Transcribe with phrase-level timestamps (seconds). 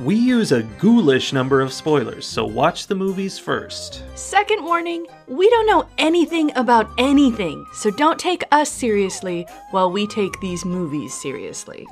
[0.00, 4.02] we use a ghoulish number of spoilers, so watch the movies first.
[4.14, 10.06] Second warning we don't know anything about anything, so don't take us seriously while we
[10.06, 11.86] take these movies seriously.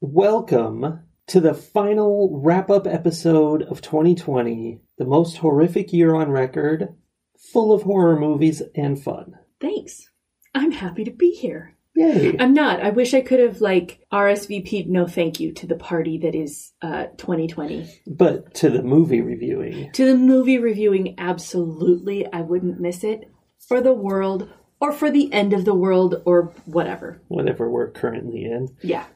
[0.00, 6.94] Welcome to the final wrap up episode of 2020, the most horrific year on record,
[7.36, 9.34] full of horror movies and fun.
[9.60, 10.08] Thanks.
[10.54, 11.75] I'm happy to be here.
[11.96, 12.36] Yay!
[12.38, 12.80] I'm not.
[12.80, 16.72] I wish I could have like RSVP'd no thank you to the party that is
[16.82, 17.88] uh 2020.
[18.06, 19.90] But to the movie reviewing.
[19.92, 22.30] To the movie reviewing, absolutely.
[22.32, 23.30] I wouldn't miss it
[23.66, 24.48] for the world
[24.80, 27.22] or for the end of the world or whatever.
[27.28, 28.68] whatever we're currently in.
[28.82, 29.06] Yeah.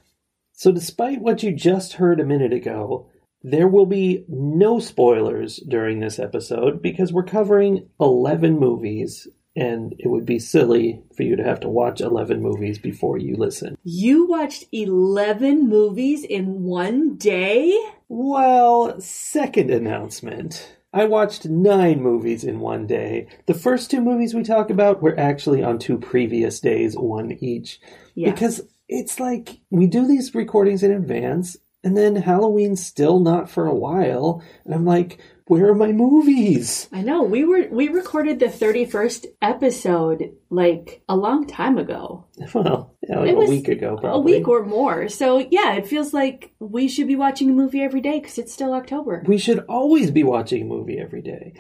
[0.53, 3.09] So, despite what you just heard a minute ago,
[3.43, 10.09] there will be no spoilers during this episode because we're covering 11 movies, and it
[10.09, 13.77] would be silly for you to have to watch 11 movies before you listen.
[13.83, 17.77] You watched 11 movies in one day?
[18.09, 20.77] Well, second announcement.
[20.93, 23.29] I watched nine movies in one day.
[23.47, 27.81] The first two movies we talk about were actually on two previous days, one each.
[28.15, 28.33] Yeah.
[28.33, 33.67] Because it's like we do these recordings in advance, and then Halloween's still not for
[33.67, 34.43] a while.
[34.65, 35.21] And I'm like,
[35.51, 36.89] where are my movies?
[36.93, 37.25] I know.
[37.25, 42.25] We were we recorded the 31st episode like a long time ago.
[42.55, 44.35] Well, yeah, like It a week ago, probably.
[44.35, 45.09] A week or more.
[45.09, 48.53] So, yeah, it feels like we should be watching a movie every day because it's
[48.53, 49.25] still October.
[49.27, 51.55] We should always be watching a movie every day.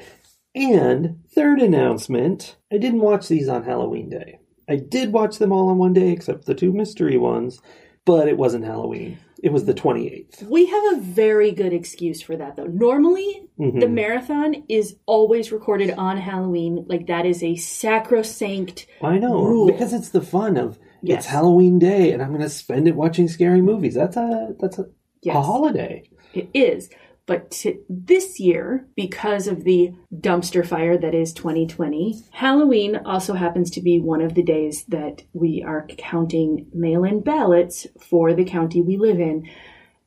[0.54, 4.38] And third announcement I didn't watch these on Halloween Day.
[4.68, 7.60] I did watch them all on one day, except the two mystery ones,
[8.04, 9.18] but it wasn't Halloween.
[9.42, 10.42] It was the 28th.
[10.50, 12.66] We have a very good excuse for that, though.
[12.66, 13.92] Normally, the Mhm.
[13.92, 16.84] marathon is always recorded on Halloween.
[16.88, 18.86] Like, that is a sacrosanct.
[19.02, 19.66] I know, Rule.
[19.66, 21.18] because it's the fun of Yes.
[21.20, 23.94] it's Halloween Day, and I'm going to spend it watching scary movies.
[23.94, 24.86] That's a that's a,
[25.22, 25.36] Yes.
[25.36, 26.02] a holiday.
[26.34, 26.90] It is.
[27.30, 33.70] But to this year, because of the dumpster fire that is 2020, Halloween also happens
[33.70, 38.44] to be one of the days that we are counting mail in ballots for the
[38.44, 39.48] county we live in.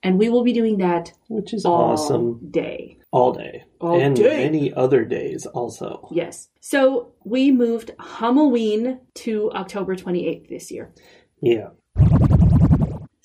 [0.04, 2.98] And we will be doing that Which is all awesome day.
[3.12, 3.64] all day.
[3.80, 4.44] All and day.
[4.44, 6.10] many other days also.
[6.12, 6.50] Yes.
[6.60, 10.92] So we moved Halloween to October 28th this year.
[11.42, 11.70] Yeah.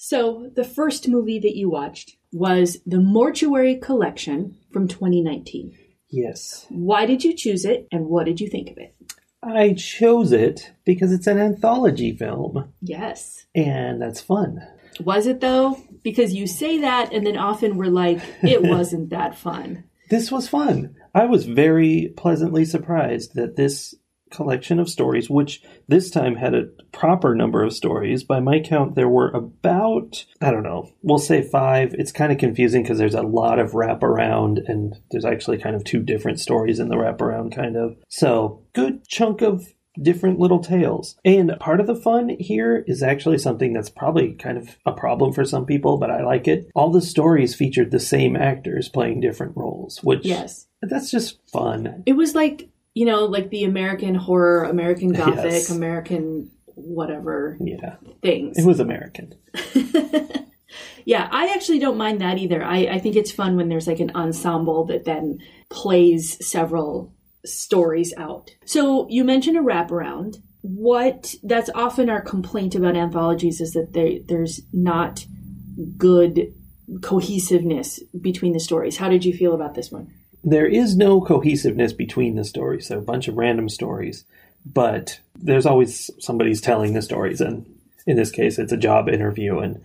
[0.08, 5.76] So the first movie that you watched was The Mortuary Collection from 2019.
[6.08, 6.66] Yes.
[6.68, 8.94] Why did you choose it and what did you think of it?
[9.42, 13.46] I chose it because it's an anthology film, Yes.
[13.56, 14.60] and that's fun.
[15.00, 15.82] Was it though?
[16.04, 19.82] Because you say that and then often we're like, it wasn't that fun.
[20.10, 20.94] This was fun.
[21.12, 23.96] I was very pleasantly surprised that this
[24.30, 28.94] collection of stories, which this time had a proper number of stories, by my count,
[28.94, 31.94] there were about, I don't know, we'll say five.
[31.94, 35.84] It's kind of confusing because there's a lot of wraparound, and there's actually kind of
[35.84, 37.96] two different stories in the wraparound, kind of.
[38.08, 41.16] So, good chunk of different little tales.
[41.24, 45.32] And part of the fun here is actually something that's probably kind of a problem
[45.32, 46.70] for some people, but I like it.
[46.76, 50.68] All the stories featured the same actors playing different roles, which Yes.
[50.82, 52.04] that's just fun.
[52.06, 55.70] It was like, you know, like the American horror, American gothic, Yes.
[55.70, 58.58] American whatever Yeah, things.
[58.58, 59.34] it was American.
[61.04, 62.62] yeah, I actually don't mind that either.
[62.62, 65.38] I, I think it's fun when there's like an ensemble that then
[65.70, 67.12] plays several
[67.44, 68.50] stories out.
[68.64, 70.38] So you mentioned a wraparound.
[70.62, 75.24] What that's often our complaint about anthologies is that they, there's not
[75.96, 76.52] good
[77.00, 78.96] cohesiveness between the stories.
[78.96, 80.12] How did you feel about this one?
[80.44, 82.88] There is no cohesiveness between the stories.
[82.88, 84.24] They're a bunch of random stories,
[84.64, 87.66] but there's always somebody's telling the stories, and
[88.06, 89.80] in this case, it's a job interview, and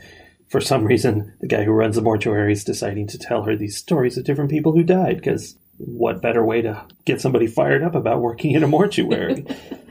[0.47, 3.77] for some reason, the guy who runs the mortuary is deciding to tell her these
[3.77, 7.95] stories of different people who died, because what better way to get somebody fired up
[7.95, 9.45] about working in a mortuary?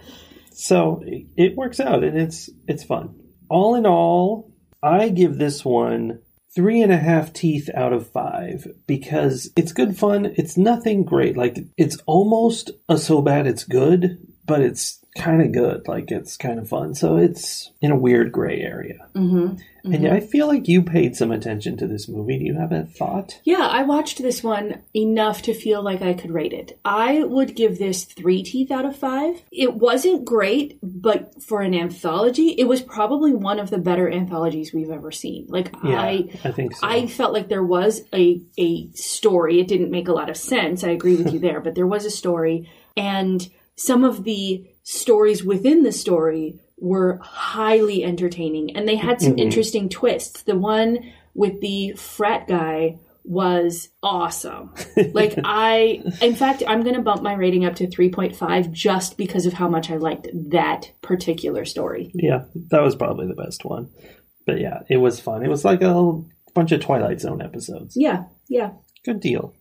[0.52, 1.02] so
[1.36, 3.18] it works out, and it's it's fun.
[3.48, 6.20] All in all, I give this one
[6.54, 10.26] three and a half teeth out of five because it's good fun.
[10.36, 11.36] It's nothing great.
[11.36, 15.86] Like it's almost a so bad it's good, but it's kind of good.
[15.86, 16.94] Like it's kind of fun.
[16.94, 19.06] So it's in a weird gray area.
[19.14, 19.60] Mm-hmm.
[19.84, 22.38] And I feel like you paid some attention to this movie.
[22.38, 23.40] Do you have a thought?
[23.42, 26.78] Yeah, I watched this one enough to feel like I could rate it.
[26.84, 29.42] I would give this three teeth out of five.
[29.50, 34.72] It wasn't great, but for an anthology, it was probably one of the better anthologies
[34.72, 35.46] we've ever seen.
[35.48, 36.86] Like Yeah, I I think so.
[36.86, 39.60] I felt like there was a a story.
[39.60, 40.84] It didn't make a lot of sense.
[40.84, 45.44] I agree with you there, but there was a story and some of the stories
[45.44, 49.40] within the story were highly entertaining and they had some mm-hmm.
[49.40, 50.42] interesting twists.
[50.42, 54.74] The one with the frat guy was awesome.
[55.12, 59.46] like I in fact I'm going to bump my rating up to 3.5 just because
[59.46, 62.10] of how much I liked that particular story.
[62.14, 63.90] yeah, that was probably the best one.
[64.44, 65.44] But yeah, it was fun.
[65.44, 66.20] It was like a
[66.52, 67.96] bunch of Twilight Zone episodes.
[67.96, 68.72] Yeah, yeah.
[69.04, 69.54] Good deal.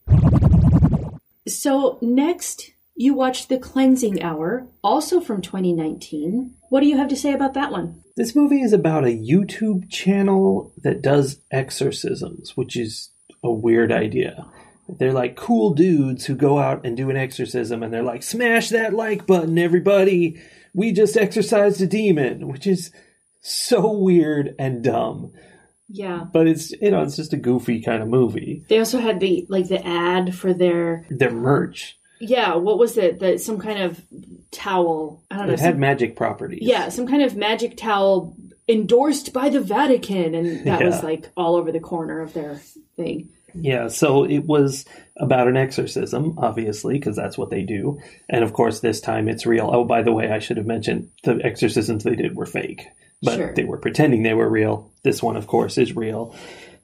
[1.48, 2.72] So next,
[3.02, 6.54] you watched The Cleansing Hour, also from 2019.
[6.70, 8.04] What do you have to say about that one?
[8.16, 13.10] This movie is about a YouTube channel that does exorcisms, which is
[13.44, 14.46] a weird idea.
[14.88, 18.70] They're like cool dudes who go out and do an exorcism and they're like, smash
[18.70, 20.40] that like button, everybody.
[20.74, 22.92] We just exorcised a demon, which is
[23.42, 25.34] so weird and dumb.
[25.88, 26.26] Yeah.
[26.32, 28.64] But it's, you know, it's just a goofy kind of movie.
[28.70, 32.56] They also had the like the ad for their Their merch, yeah.
[32.56, 33.20] What was it?
[33.20, 34.02] That some kind of
[34.52, 35.22] towel.
[35.32, 35.54] I don't know.
[35.54, 36.60] it had some- magic properties.
[36.62, 38.36] yeah, some kind of magic towel
[38.70, 42.56] endorsed by the Vatican, and that was like all over the corner of their
[42.96, 43.30] thing.
[43.54, 44.86] Yeah, so it was
[45.18, 48.00] about an exorcism, obviously, because that's what they do.
[48.30, 49.70] And of course, this time it's real.
[49.74, 52.88] Oh, by the way, I should have mentioned the exorcisms they did were fake,
[53.22, 53.54] but Sure.
[53.54, 54.90] they were pretending they were real.
[55.04, 56.34] This one, of course, is real.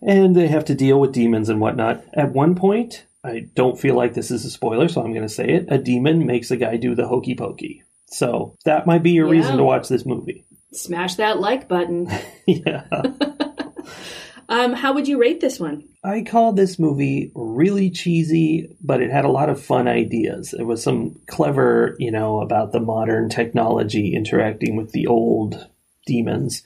[0.01, 2.03] And they have to deal with demons and whatnot.
[2.13, 5.33] At one point, I don't feel like this is a spoiler, so I'm going to
[5.33, 5.65] say it.
[5.69, 7.83] A demon makes a guy do the hokey pokey.
[8.07, 10.45] So that might be your reason to watch this movie.
[10.71, 12.09] Smash that like button.
[12.47, 12.85] yeah.
[14.49, 15.83] Um, how would you rate this one?
[16.03, 20.53] I call this movie really cheesy, but it had a lot of fun ideas.
[20.53, 25.67] It was some clever, you know, about the modern technology interacting with the old
[26.05, 26.63] demons,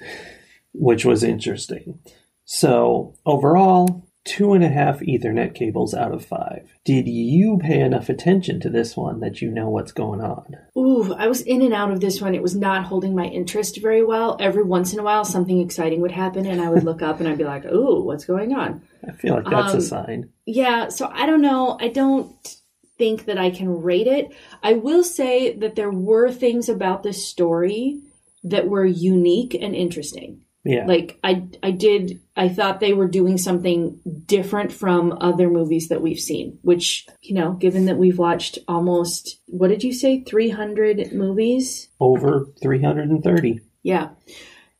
[0.73, 1.99] which was interesting.
[2.45, 6.69] So, overall, two and a half Ethernet cables out of five.
[6.85, 10.57] Did you pay enough attention to this one that you know what's going on?
[10.77, 12.35] Ooh, I was in and out of this one.
[12.35, 14.37] It was not holding my interest very well.
[14.39, 17.27] Every once in a while, something exciting would happen, and I would look up and
[17.27, 20.29] I'd be like, "Ooh, what's going on?" I feel like that's Um, a sign.
[20.45, 21.77] Yeah, so I don't know.
[21.79, 22.57] I don't
[22.97, 24.29] think that I can rate it.
[24.61, 27.99] I will say that there were things about this story
[28.43, 30.41] that were unique and interesting.
[30.63, 30.85] Yeah.
[30.85, 36.01] Like I I did I thought they were doing something different from other movies that
[36.01, 41.13] we've seen, which, you know, given that we've watched almost what did you say 300
[41.13, 41.89] movies?
[41.99, 43.61] Over 330.
[43.81, 44.09] Yeah.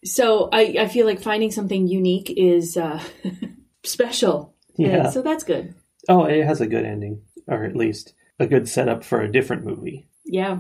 [0.06, 3.02] So I I feel like finding something unique is uh
[3.84, 4.56] special.
[4.78, 5.06] Yeah.
[5.06, 5.74] And so that's good.
[6.08, 9.66] Oh, it has a good ending, or at least a good setup for a different
[9.66, 10.08] movie.
[10.26, 10.60] Yeah.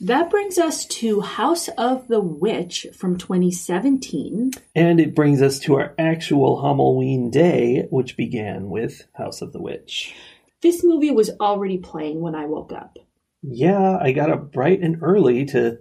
[0.00, 4.52] That brings us to House of the Witch from 2017.
[4.76, 9.60] And it brings us to our actual Halloween day, which began with House of the
[9.60, 10.14] Witch.
[10.62, 12.98] This movie was already playing when I woke up.
[13.42, 15.78] Yeah, I got up bright and early to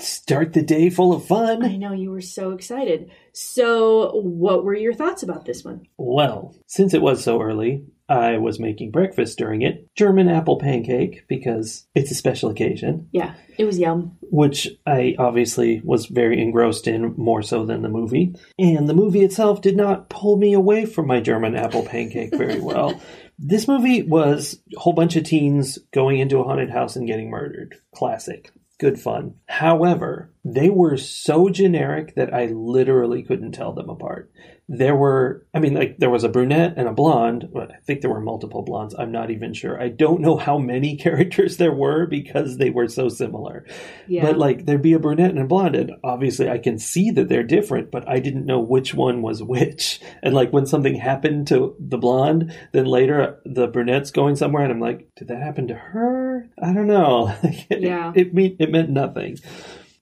[0.00, 1.64] start the day full of fun.
[1.64, 3.12] I know you were so excited.
[3.32, 5.86] So, what were your thoughts about this one?
[5.96, 9.86] Well, since it was so early, I was making breakfast during it.
[9.96, 14.18] German apple pancake, because it's a special occasion, Yeah, it was yum.
[14.22, 18.34] which I obviously was very engrossed in more so than the movie.
[18.58, 22.60] And the movie itself did not pull me away from my German apple pancake very
[22.60, 23.00] well.
[23.38, 27.30] This movie was a whole bunch of teens going into a haunted house and getting
[27.30, 27.76] murdered.
[27.94, 28.50] Classic.
[28.78, 29.34] Good fun.
[29.46, 34.30] However, they were so generic that I literally couldn't tell them apart.
[34.72, 37.48] There were, I mean, like, there was a brunette and a blonde.
[37.52, 38.94] but I think there were multiple blondes.
[38.96, 39.82] I'm not even sure.
[39.82, 43.66] I don't know how many characters there were because they were so similar.
[44.06, 44.22] Yeah.
[44.22, 47.28] But like there'd be a brunette and a blonde, and obviously I can see that
[47.28, 50.00] they're different, but I didn't know which one was which.
[50.22, 54.70] And like when something happened to the blonde, then later the brunette's going somewhere, and
[54.72, 56.48] I'm like, did that happen to her?
[56.62, 57.34] I don't know.
[57.42, 58.12] it, Yeah.
[58.14, 59.38] it, mean, it meant nothing.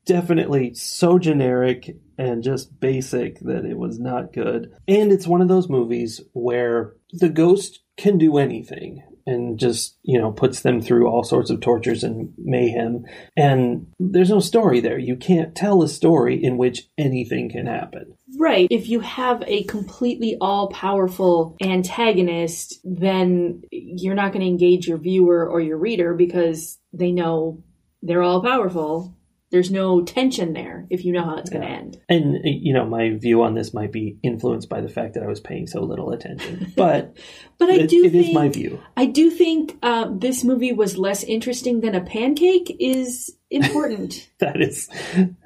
[0.08, 4.72] Definitely so generic and just basic that it was not good.
[4.88, 10.18] And it's one of those movies where the ghost can do anything and just, you
[10.18, 13.04] know, puts them through all sorts of tortures and mayhem.
[13.36, 14.98] And there's no story there.
[14.98, 18.14] You can't tell a story in which anything can happen.
[18.38, 18.66] Right.
[18.70, 24.98] If you have a completely all powerful antagonist, then you're not going to engage your
[24.98, 27.62] viewer or your reader because they know
[28.00, 29.17] they're all powerful.
[29.50, 32.00] There's no tension there if you know how it's going to end.
[32.08, 35.26] And you know, my view on this might be influenced by the fact that I
[35.26, 37.16] was paying so little attention, but
[37.58, 38.80] But I it, do it think is my view.
[38.96, 44.28] I do think uh, this movie was less interesting than a pancake is important.
[44.38, 44.88] That is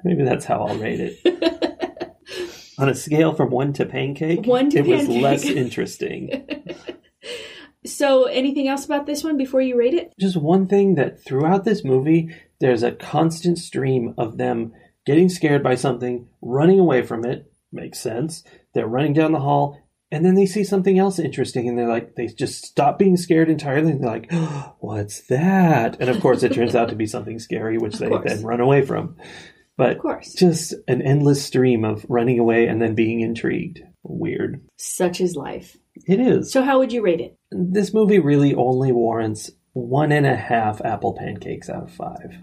[0.03, 2.13] maybe that's how I'll rate it.
[2.77, 6.47] on a scale from one to pancake, One to it was less interesting.
[7.85, 10.13] So, anything else about this one before you rate it?
[10.19, 14.73] Just one thing that throughout this movie, there's a constant stream of them
[15.05, 17.51] getting scared by something, running away from it.
[17.71, 18.43] Makes sense.
[18.73, 19.79] They're running down the hall,
[20.11, 23.49] and then they see something else interesting, and they're like, they just stop being scared
[23.49, 24.31] entirely, and they're like,
[24.79, 28.43] "What's that?" And of course, it turns out to be something scary, which they then
[28.43, 29.17] run away from.
[29.75, 30.33] But Of course.
[30.33, 33.81] just an endless stream of running away and then being intrigued.
[34.03, 34.61] Weird.
[34.77, 35.77] Such is life.
[36.07, 36.51] It is.
[36.51, 37.37] So, how would you rate it?
[37.51, 42.35] This movie really only warrants one and a half apple pancakes out of five.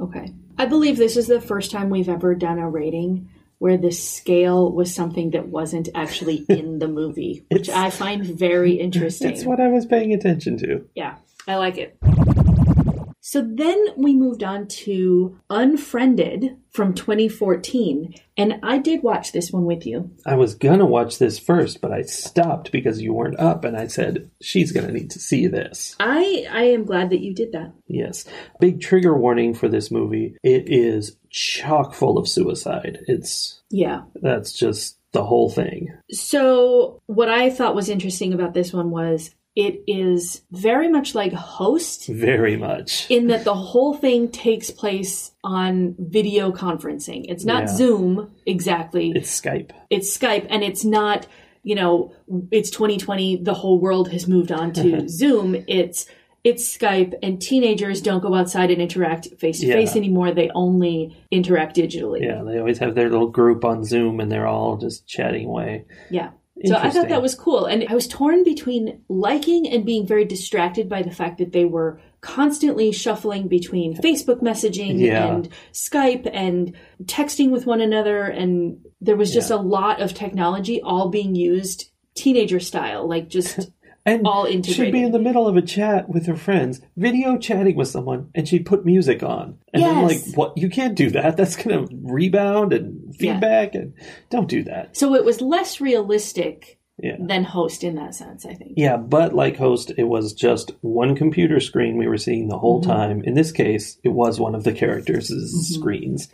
[0.00, 0.32] Okay.
[0.58, 4.70] I believe this is the first time we've ever done a rating where the scale
[4.72, 9.30] was something that wasn't actually in the movie, which I find very interesting.
[9.30, 10.86] It's what I was paying attention to.
[10.94, 11.96] Yeah, I like it.
[13.26, 19.64] So then we moved on to Unfriended from 2014, and I did watch this one
[19.64, 20.10] with you.
[20.26, 23.86] I was gonna watch this first, but I stopped because you weren't up, and I
[23.86, 25.96] said, she's gonna need to see this.
[25.98, 27.72] I I am glad that you did that.
[27.88, 28.26] Yes.
[28.60, 30.36] Big trigger warning for this movie.
[30.42, 33.06] It is chock full of suicide.
[33.08, 34.02] It's, Yeah.
[34.20, 35.88] that's just the whole thing.
[36.10, 41.32] So what I thought was interesting about this one was it is very much like
[41.32, 43.06] Host Very much.
[43.10, 47.26] in that the whole thing takes place on video conferencing.
[47.28, 47.66] It's not Yeah.
[47.68, 49.12] Zoom exactly.
[49.14, 49.70] It's Skype.
[49.90, 51.26] it's Skype and it's not,
[51.62, 52.12] you know,
[52.50, 55.56] it's 2020, the whole world has moved on to Zoom.
[55.68, 56.06] It's
[56.42, 60.32] it's Skype and teenagers don't go outside and interact face to face anymore.
[60.32, 62.20] They only interact digitally.
[62.20, 65.86] Yeah, they always have their little group on Zoom and they're all just chatting away.
[66.10, 66.30] Yeah.
[66.64, 67.66] So I thought that was cool.
[67.66, 71.64] And I was torn between liking and being very distracted by the fact that they
[71.64, 75.26] were constantly shuffling between Facebook messaging Yeah.
[75.34, 78.24] and Skype and texting with one another.
[78.24, 83.70] And there was just a lot of technology all being used teenager style, like just
[84.06, 87.76] and all She'd be in the middle of a chat with her friends, video chatting
[87.76, 89.58] with someone, and she'd put music on.
[89.72, 90.58] And I'm like, what?
[90.58, 91.36] You can't do that.
[91.36, 93.34] That's going to rebound and Yeah.
[93.34, 93.74] feedback.
[93.74, 93.94] And
[94.30, 94.96] don't do that.
[94.96, 97.16] so it was less realistic Yeah.
[97.18, 98.74] than Host in that sense, I think.
[98.76, 102.80] Yeah, but like Host, it was just one computer screen we were seeing the whole
[102.80, 102.90] mm-hmm.
[102.90, 103.22] time.
[103.22, 105.80] In this case, it was one of the characters' mm-hmm.
[105.80, 106.28] screens.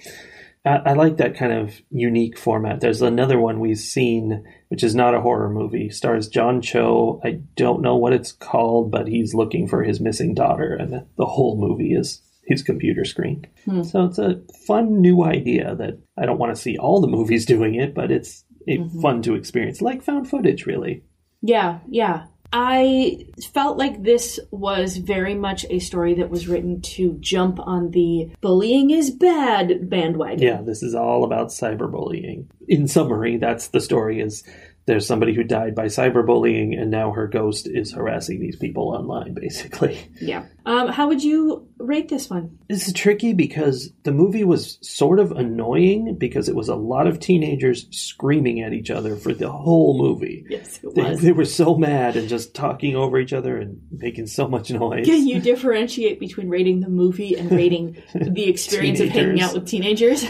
[0.65, 2.81] I, I like that kind of unique format.
[2.81, 5.91] There's another one we've seen, which is not a horror movie.
[5.91, 7.21] Stars John Cho.
[7.25, 11.27] I don't know what it's called, but he's looking for his missing daughter, and the
[11.27, 13.47] whole movie is his computer screen.
[13.65, 13.83] Hmm.
[13.83, 17.47] So it's a fun new idea that I don't want to see all the movies
[17.47, 19.01] doing it, but it's it, mm-hmm.
[19.01, 21.05] fun to experience, like found footage, really.
[21.43, 22.27] Yeah, yeah.
[22.53, 27.93] I felt like this was very much a story that was written to jump on
[27.93, 30.43] the bullying is bad bandwagon.
[30.43, 32.47] Yeah, this is all about cyberbullying.
[32.67, 34.43] In summary, that's the story is
[34.91, 39.35] there's somebody who died by cyberbullying and now her ghost is harassing these people online
[39.35, 39.97] basically.
[40.21, 40.47] Yeah.
[40.67, 42.59] Um, how would you rate this one?
[42.69, 47.07] This is tricky because the movie was sort of annoying because it was a lot
[47.07, 50.45] of teenagers screaming at each other for the whole movie.
[50.51, 51.23] Yes, it They, was.
[51.23, 55.07] they were so mad and just talking over each other and making so much noise.
[55.07, 59.69] Can you differentiate between rating the movie and rating the experience of hanging out with
[59.69, 60.27] teenagers?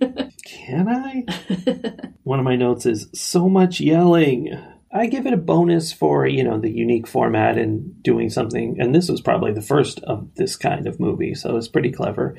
[0.50, 1.24] Can I?
[2.24, 4.52] One of my notes is so much yelling.
[4.92, 8.76] I give it a bonus for, you know, the unique format and doing something.
[8.80, 12.36] And this was probably the first of this kind of movie, so it's pretty clever.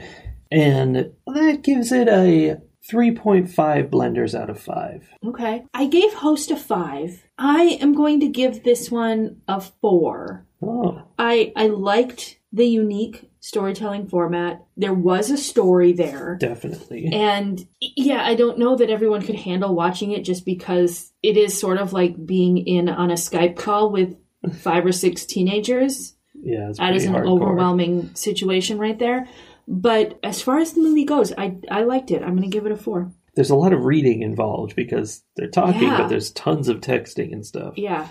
[0.51, 2.57] And that gives it a
[2.91, 5.07] 3.5 blenders out of 5.
[5.27, 5.63] Okay.
[5.73, 7.23] I gave Host a five.
[7.37, 10.45] I am going to give this one a four.
[10.61, 14.63] Oh, I I liked the unique storytelling format.
[14.77, 16.37] There was a story there.
[16.39, 17.09] definitely.
[17.11, 21.59] And yeah, I don't know that everyone could handle watching it just because it is
[21.59, 24.15] sort of like being in on a Skype call with
[24.59, 26.15] five or six teenagers.
[26.43, 27.27] Yeah, That is an hardcore.
[27.41, 29.27] overwhelming situation right there.
[29.67, 32.21] But as far as the movie goes, I I liked it.
[32.23, 33.11] I'm going to give it a four.
[33.35, 35.97] There's a lot of reading involved because they're talking, Yeah.
[35.99, 37.75] but there's tons of texting and stuff.
[37.77, 38.07] Yeah.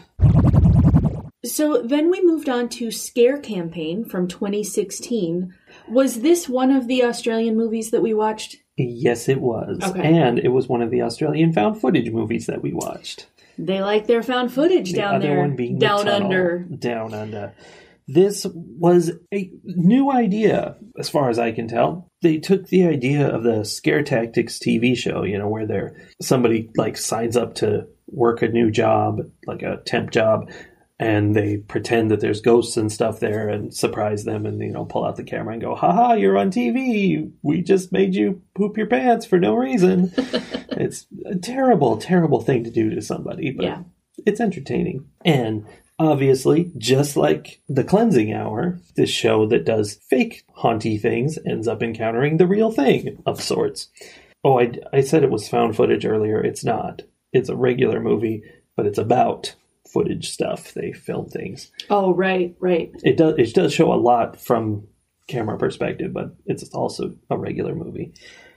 [1.44, 5.54] So then we moved on to Scare Campaign from 2016.
[5.88, 8.56] Was this one of the Australian movies that we watched?
[8.76, 9.78] Yes, it was.
[9.82, 10.02] Okay.
[10.02, 13.26] And it was one of the Australian found footage movies that we watched.
[13.58, 16.58] They like their found footage The down there, the down tunnel, under.
[16.58, 17.54] Down under.
[18.06, 22.08] This was a new idea, as far as I can tell.
[22.22, 26.70] They took the idea of the Scare Tactics TV show, you know, where there somebody
[26.76, 30.50] like signs up to work a new job, like a temp job,
[31.00, 34.84] and they pretend that there's ghosts and stuff there and surprise them and you know
[34.84, 38.76] pull out the camera and go haha you're on tv we just made you poop
[38.76, 40.12] your pants for no reason.
[40.72, 43.82] It's a terrible terrible thing to do to somebody but Yeah.
[44.24, 45.06] it's entertaining.
[45.24, 45.66] And
[45.98, 51.82] obviously just like the cleansing hour this show that does fake haunty things ends up
[51.82, 53.88] encountering the real thing of sorts.
[54.44, 56.40] Oh i, I said it was found footage earlier.
[56.42, 57.02] It's not.
[57.32, 58.42] It's a regular movie
[58.76, 59.54] but it's about
[59.92, 62.90] footage stuff they film things Oh, right, right.
[63.04, 64.86] it does it does show a lot from
[65.28, 68.12] camera perspective, but it's also a regular movie.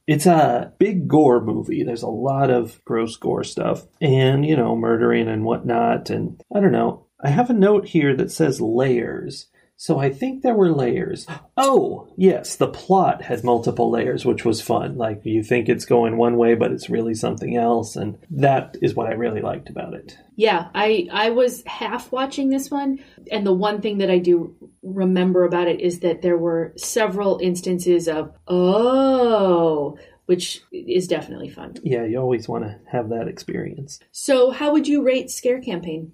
[0.07, 1.83] It's a big gore movie.
[1.83, 6.09] There's a lot of gross gore stuff and, you know, murdering and whatnot.
[6.09, 7.05] And I don't know.
[7.23, 9.47] I have a note here that says layers.
[9.75, 11.27] So I think there were layers.
[11.57, 14.97] Oh, yes, the plot had multiple layers, which was fun.
[14.97, 17.95] Like you think it's going one way, but it's really something else.
[17.95, 20.17] And that is what I really liked about it.
[20.35, 22.99] Yeah, I I was half watching this one,
[23.31, 27.39] and the one thing that I do remember about it is that there were several
[27.41, 31.75] instances of oh, which is definitely fun.
[31.83, 33.99] Yeah, you always want to have that experience.
[34.11, 36.13] So, how would you rate Scare Campaign?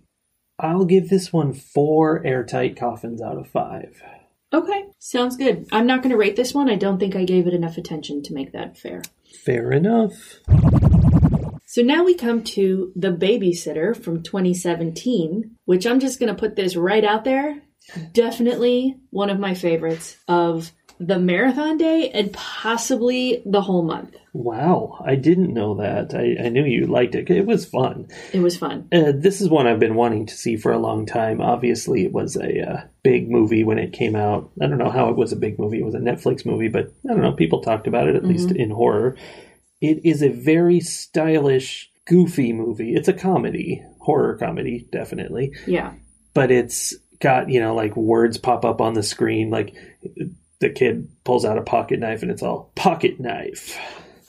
[0.60, 4.02] I'll give this one four airtight coffins out of five.
[4.52, 5.68] Okay, sounds good.
[5.72, 6.70] I'm not going to rate this one.
[6.70, 9.04] I don't think I gave it enough attention to make that fair.
[9.46, 10.40] Fair enough.
[11.66, 16.56] So now we come to The Babysitter from 2017, which I'm just going to put
[16.56, 17.62] this right out there.
[18.12, 24.16] Definitely one of my favorites of the marathon day and possibly the whole month.
[24.34, 26.14] Wow, I didn't know that.
[26.14, 27.30] I, I knew you liked it.
[27.30, 28.10] It was fun.
[28.34, 28.88] It was fun.
[28.92, 31.42] Uh, this is one I've been wanting to see for a long time.
[31.42, 34.52] Obviously, it was a uh, big movie when it came out.
[34.62, 35.80] I don't know how it was a big movie.
[35.80, 37.32] It was a Netflix movie, but I don't know.
[37.32, 39.18] People talked about it, at least in horror.
[39.82, 42.94] It is a very stylish, goofy movie.
[42.94, 45.54] It's a comedy, horror comedy, definitely.
[45.66, 45.94] Yeah.
[46.34, 49.76] but it's got you know like words pop up on the screen like
[50.60, 53.78] the kid pulls out a pocket knife and it's all pocket knife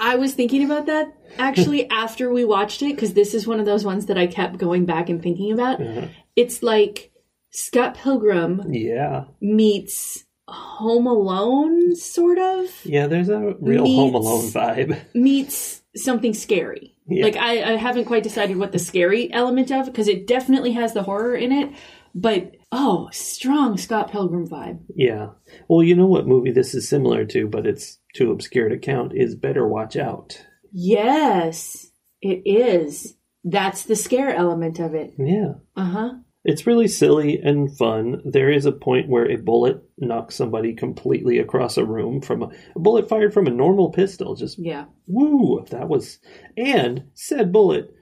[0.02, 3.66] I was thinking about that actually after we watched it because this is one of
[3.66, 5.80] those ones that I kept going back and thinking about.
[5.82, 6.06] Uh-huh.
[6.36, 7.10] It's like
[7.50, 12.66] Scott Pilgrim yeah meets Home Alone, sort of.
[12.84, 16.96] yeah there's a real Meets- home alone vibe meets something scary.
[17.06, 17.24] Yeah.
[17.24, 20.92] Like I, I haven't quite decided what the scary element of because it definitely has
[20.94, 21.72] the horror in it,
[22.14, 24.80] but oh, strong Scott Pilgrim vibe.
[24.94, 25.30] yeah
[25.68, 29.12] well you know what movie this is similar to but it's too obscure to count
[29.14, 31.90] is better watch out Yes,
[32.22, 33.16] it is.
[33.44, 35.14] That's the scare element of it.
[35.18, 36.11] yeah Uh huh.
[36.44, 38.22] it's really silly and fun.
[38.24, 42.50] There is a point where a bullet knocks somebody completely across a room from a,
[42.76, 44.35] a bullet fired from a normal pistol.
[44.37, 44.85] Just Yeah.
[45.06, 45.64] Woo!
[45.70, 46.18] That was.
[46.56, 47.92] And said bullet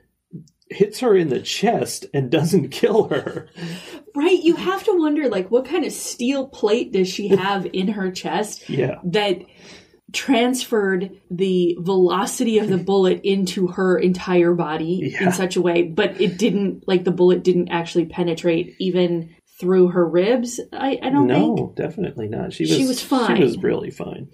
[0.70, 3.48] hits her in the chest and doesn't kill her.
[4.14, 4.42] Right.
[4.42, 8.10] You have to wonder, like, what kind of steel plate does she have in her
[8.10, 8.96] chest Yeah.
[9.04, 9.42] that
[10.12, 15.26] transferred the velocity of the bullet into her entire body Yeah.
[15.26, 19.88] in such a way, but it didn't, like, the bullet didn't actually penetrate even through
[19.88, 20.60] her ribs.
[20.72, 21.58] I, I don't think.
[21.58, 22.52] No, definitely not.
[22.52, 22.70] She was.
[22.76, 23.36] She was fine.
[23.36, 24.28] She was really fine.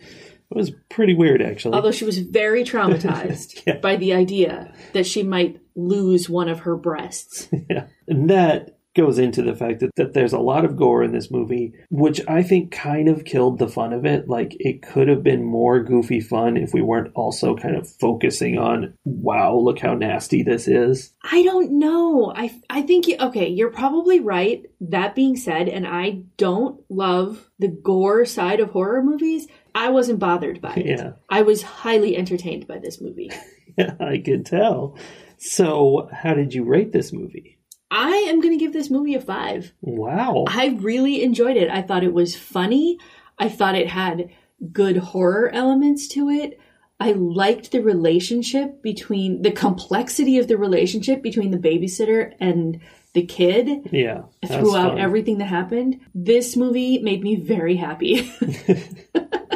[0.50, 1.74] It was pretty weird, actually.
[1.74, 3.78] Although she was very traumatized Yeah.
[3.78, 7.48] by the idea that she might lose one of her breasts.
[7.70, 7.86] yeah.
[8.06, 11.28] And that goes into the fact that, that there's a lot of gore in this
[11.28, 14.28] movie, which I think kind of killed the fun of it.
[14.28, 18.56] Like, it could have been more goofy fun if we weren't also kind of focusing
[18.56, 21.12] on, wow, look how nasty this is.
[21.24, 22.32] I don't know.
[22.36, 24.64] I I think you, okay, you're probably right.
[24.80, 29.48] That being said, and I don't love the gore side of horror movies.
[29.74, 30.86] I wasn't bothered by it.
[30.86, 31.12] Yeah.
[31.28, 33.30] I was highly entertained by this movie.
[33.76, 34.96] Yeah, I can tell.
[35.36, 37.58] So, how did you rate this movie?
[37.90, 39.72] I am going to give this movie a 5.
[39.80, 40.44] Wow.
[40.46, 41.68] I really enjoyed it.
[41.68, 42.98] I thought it was funny.
[43.36, 44.30] I thought it had
[44.70, 46.60] good horror elements to it.
[47.00, 52.80] I liked the relationship between the complexity of the relationship between the babysitter and
[53.12, 54.22] the kid Yeah.
[54.46, 55.98] throughout everything that happened.
[56.14, 58.30] This movie made me very happy.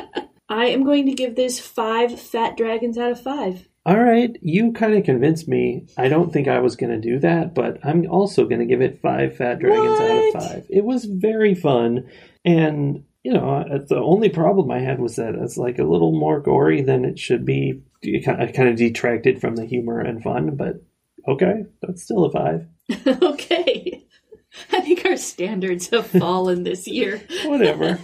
[0.48, 3.68] I am going to give this five fat dragons out of five.
[3.86, 5.86] All right, you kind of convinced me.
[5.96, 8.82] I don't think I was going to do that, but I'm also going to give
[8.82, 10.66] it five fat dragons out of five.
[10.68, 12.10] It was very fun,
[12.44, 16.40] and you know, the only problem I had was that it's like a little more
[16.40, 17.82] gory than it should be.
[18.02, 20.82] It kind of, detracted from the humor and fun, but
[21.26, 22.66] okay, that's still a five.
[23.22, 24.04] okay.
[24.72, 27.22] I think our standards have fallen this year.
[27.44, 27.98] Whatever.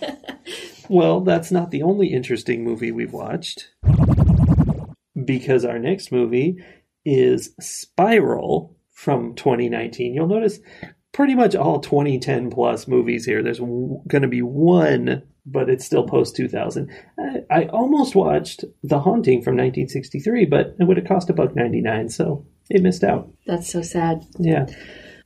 [0.88, 3.70] Well, that's not the only interesting movie we've watched.
[5.24, 6.56] Because our next movie
[7.04, 10.14] is Spiral from 2019.
[10.14, 10.58] You'll notice
[11.12, 13.42] pretty much all 2010 plus movies here.
[13.42, 16.90] There's w- going to be one, but it's still post 2000.
[17.18, 21.54] I, I almost watched The Haunting from 1963, but it would have cost a buck
[21.54, 23.32] 99, so it missed out.
[23.46, 24.24] That's so sad.
[24.38, 24.66] Yeah.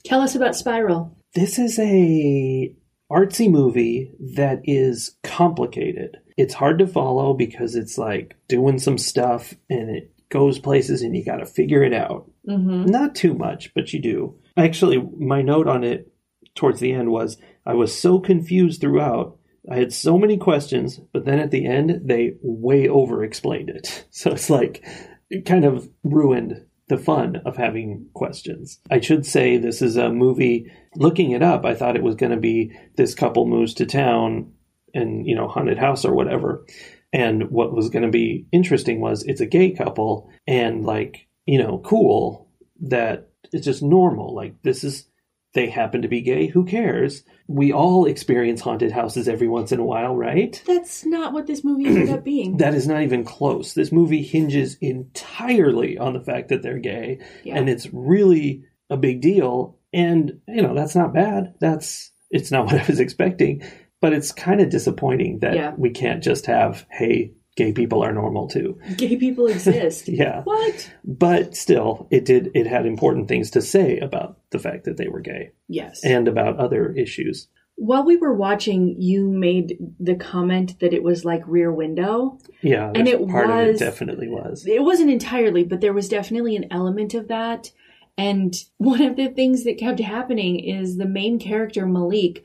[0.04, 1.16] Tell us about Spiral.
[1.34, 2.74] This is a
[3.10, 6.18] artsy movie that is complicated.
[6.36, 11.16] It's hard to follow because it's like doing some stuff and it goes places and
[11.16, 12.30] you got to figure it out.
[12.48, 12.86] Mm-hmm.
[12.86, 14.38] Not too much, but you do.
[14.56, 16.12] Actually, my note on it
[16.54, 19.38] towards the end was I was so confused throughout.
[19.70, 24.06] I had so many questions, but then at the end, they way over explained it.
[24.10, 24.84] So it's like,
[25.30, 28.80] it kind of ruined the fun of having questions.
[28.90, 30.70] I should say this is a movie.
[30.96, 34.52] Looking it up, I thought it was going to be this couple moves to town
[34.94, 36.64] and, you know, haunted house or whatever.
[37.12, 41.58] And what was going to be interesting was it's a gay couple and, like, you
[41.58, 42.48] know, cool
[42.80, 44.34] that it's just normal.
[44.34, 45.07] Like, this is,
[45.54, 46.46] they happen to be gay.
[46.46, 47.22] Who cares?
[47.46, 50.62] We all experience haunted houses every once in a while, right?
[50.66, 52.56] That's not what this movie ended up being.
[52.58, 53.72] That is not even close.
[53.74, 57.56] This movie hinges entirely on the fact that they're gay, Yeah.
[57.56, 59.78] and it's really a big deal.
[59.92, 61.54] And you know that's not bad.
[61.60, 63.62] That's it's not what I was expecting,
[64.00, 65.72] but it's kind of disappointing that Yeah.
[65.78, 68.78] we can't just have hey, gay people are normal too.
[68.96, 70.06] Gay people exist.
[70.22, 70.90] Yeah, What?
[71.04, 72.52] but still, it did.
[72.54, 76.04] It had important things to say about the fact that they were gay Yes.
[76.04, 77.48] and about other issues.
[77.74, 82.38] While we were watching, you made the comment that it was like Rear Window.
[82.62, 84.64] Yeah, And it part of was- it definitely was.
[84.66, 87.70] It wasn't entirely, but there was definitely an element of that.
[88.16, 92.44] And one of the things that kept happening is the main character, Malik,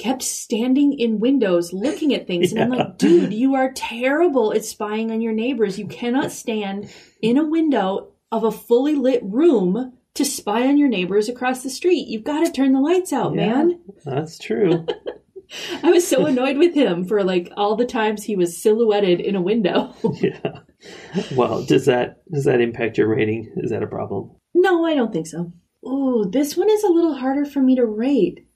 [0.00, 2.52] kept standing in windows looking at things.
[2.52, 5.78] And I'm like, dude, you are terrible at spying on your neighbors.
[5.78, 6.90] You cannot stand
[7.22, 11.70] in a window of a fully lit room to spy on your neighbors across the
[11.70, 12.08] street.
[12.08, 13.46] You've got to turn the lights out, Yeah.
[13.64, 13.80] man.
[14.04, 14.86] That's true.
[15.82, 19.34] I was so annoyed with him for like all the times he was silhouetted in
[19.34, 19.92] a window.
[20.14, 20.60] yeah.
[21.34, 23.52] Well, does that does that impact your rating?
[23.56, 24.30] Is that a problem?
[24.54, 25.52] No, I don't think so.
[25.84, 28.46] Oh, this one is a little harder for me to rate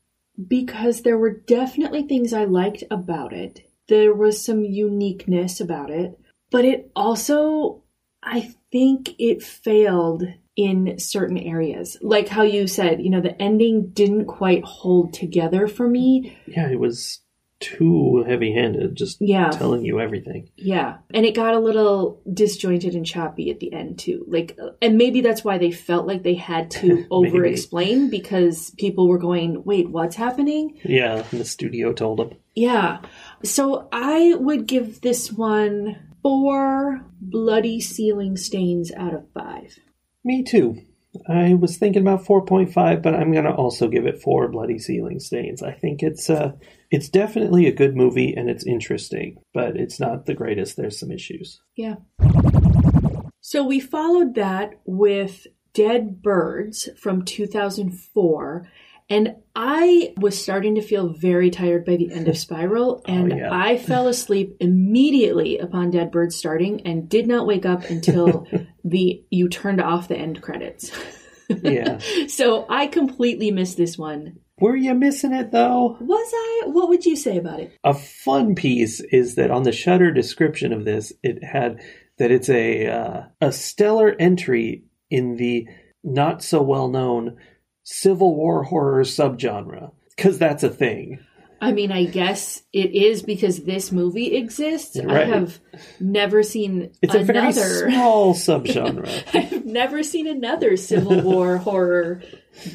[0.48, 3.60] because there were definitely things I liked about it.
[3.88, 6.18] There was some uniqueness about it,
[6.50, 7.82] but it also,
[8.22, 10.24] I think it failed
[10.56, 11.96] in certain areas.
[12.00, 16.38] Like how you said, you know, the ending didn't quite hold together for me.
[16.46, 17.20] Yeah, it was
[17.64, 19.50] too heavy-handed, just Yeah.
[19.50, 20.48] telling you everything.
[20.56, 20.98] Yeah.
[21.12, 24.24] And it got a little disjointed and choppy at the end too.
[24.28, 29.08] Like and maybe that's why they felt like they had to over explain because people
[29.08, 32.30] were going, "Wait, what's happening?" Yeah, and the studio told them.
[32.54, 33.00] Yeah.
[33.42, 39.78] So I would give this one 4 bloody ceiling stains out of 5.
[40.24, 40.78] Me too.
[41.28, 45.20] I was thinking about 4.5, but I'm going to also give it 4 bloody ceiling
[45.20, 45.62] stains.
[45.62, 46.52] I think it's uh
[46.90, 50.76] it's definitely a good movie and it's interesting, but it's not the greatest.
[50.76, 51.60] There's some issues.
[51.76, 51.96] Yeah.
[53.40, 58.68] So we followed that with Dead Birds from 2004.
[59.10, 63.50] And I was starting to feel very tired by the end of Spiral, and yeah.
[63.52, 68.46] I fell asleep immediately upon Dead Birds starting and did not wake up until
[68.84, 70.90] the you turned off the end credits.
[71.62, 71.98] Yeah.
[72.26, 74.38] so I completely missed this one.
[74.60, 75.98] Were you missing it though?
[76.00, 76.62] Was I?
[76.68, 77.76] What would you say about it?
[77.84, 81.82] A fun piece is that on the Shudder description of this, it had
[82.18, 85.68] that it's a uh, a stellar entry in the
[86.02, 87.36] not so well known
[87.82, 91.18] Civil War horror subgenre because that's a thing.
[91.64, 94.98] I mean, I guess it is because this movie exists.
[94.98, 95.58] I have
[95.98, 99.34] never seen It's a very small subgenre.
[99.34, 102.22] I've never seen another Civil War horror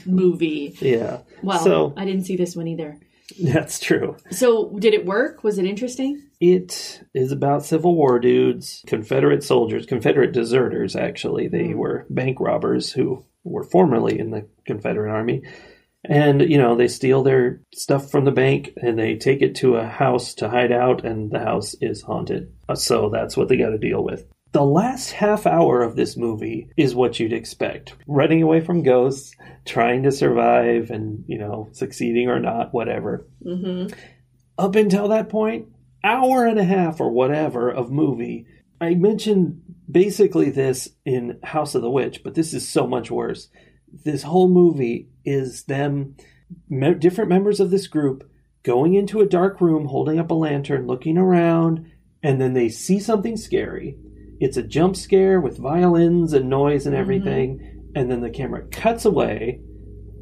[0.06, 0.76] movie.
[0.82, 1.20] yeah.
[1.44, 3.00] Well, so I didn't see this one either.
[3.40, 4.18] that's true.
[4.32, 5.44] So, did it work?
[5.44, 6.24] Was it interesting?
[6.40, 11.48] It is about Civil War dudes, Confederate soldiers, Confederate deserters, actually.
[11.48, 11.78] They hmm.
[11.78, 15.44] were bank robbers who were formerly in the Confederate Army.
[16.06, 19.76] And, you know, they steal their stuff from the bank and they take it to
[19.76, 22.54] a house to hide out, and the house is haunted.
[22.70, 24.26] Uh, So that's what they got to deal with.
[24.52, 29.36] The last half hour of this movie is what you'd expect running away from ghosts,
[29.66, 33.94] trying to survive, and, you know, succeeding or not, whatever Mm-hmm.
[34.58, 35.68] up until that point,
[36.04, 38.48] hour and a half or whatever of movie.
[38.82, 43.50] I mentioned basically this in House of the Witch, but this is so much worse.
[44.04, 46.16] This whole movie is them
[46.70, 48.30] me- different members of this group
[48.64, 51.90] going into a dark room, holding up a lantern, looking around,
[52.22, 53.98] and then they see something scary.
[54.40, 57.02] It's a jump scare with violins and noise and mm-hmm.
[57.02, 59.62] everything, and then the camera cuts away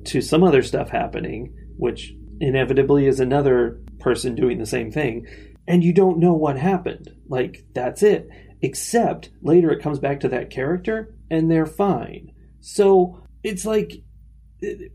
[0.05, 5.27] to some other stuff happening, which inevitably is another person doing the same thing,
[5.67, 7.11] and you don't know what happened.
[7.27, 8.29] Like, that's it.
[8.61, 12.31] Except later it comes back to that character, and they're fine.
[12.59, 14.03] So it's like,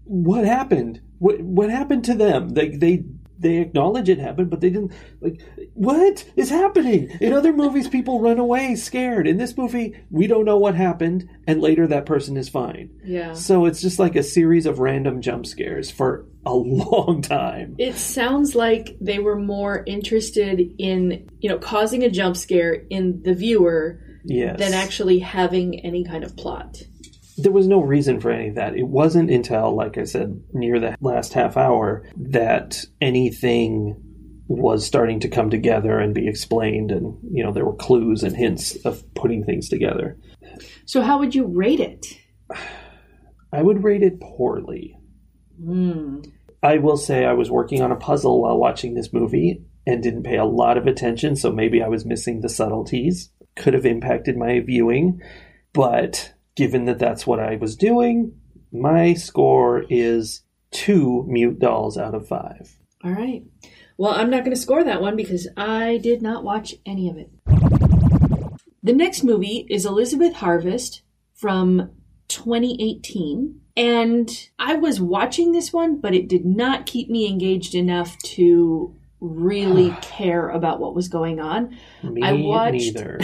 [0.05, 1.01] what happened?
[1.19, 2.51] What what happened to them?
[2.51, 3.05] They they
[3.39, 5.41] they acknowledge it happened, but they didn't like
[5.75, 7.11] what is happening.
[7.21, 9.27] In other movies, people run away scared.
[9.27, 12.91] In this movie, we don't know what happened, and later that person is fine.
[13.05, 13.33] Yeah.
[13.35, 17.77] So it's just like a series of random jump scares for a long time.
[17.79, 23.23] It sounds like they were more interested in, you know, causing a jump scare in
[23.23, 24.57] the viewer Yes.
[24.61, 26.81] than actually having any kind of plot.
[27.39, 28.77] There was no reason for any of that.
[28.77, 33.97] It wasn't until, like I said, near the last half hour that anything
[34.49, 38.37] was starting to come together and be explained, and you know there were clues and
[38.37, 40.19] hints of putting things together.
[40.85, 42.07] So how would you rate it?
[43.53, 44.97] I would rate it poorly.
[45.63, 46.21] Hmm.
[46.63, 50.23] I will say I was working on a puzzle while watching this movie and didn't
[50.23, 53.31] pay a lot of attention, so maybe I was missing the subtleties.
[53.57, 55.21] Could have impacted my viewing,
[55.75, 58.35] but given that that's what I was doing,
[58.73, 62.77] my score is two mute dolls out of five.
[63.05, 63.45] All right.
[63.99, 67.17] Well, I'm not going to score that one because I did not watch any of
[67.19, 67.31] it.
[68.83, 71.03] The next movie is Elizabeth Harvest
[71.35, 71.91] from
[72.29, 73.61] 2018.
[73.77, 78.95] And I was watching this one, but it did not keep me engaged enough to
[79.23, 81.77] really care about what was going on.
[82.03, 83.21] Me I watched neither.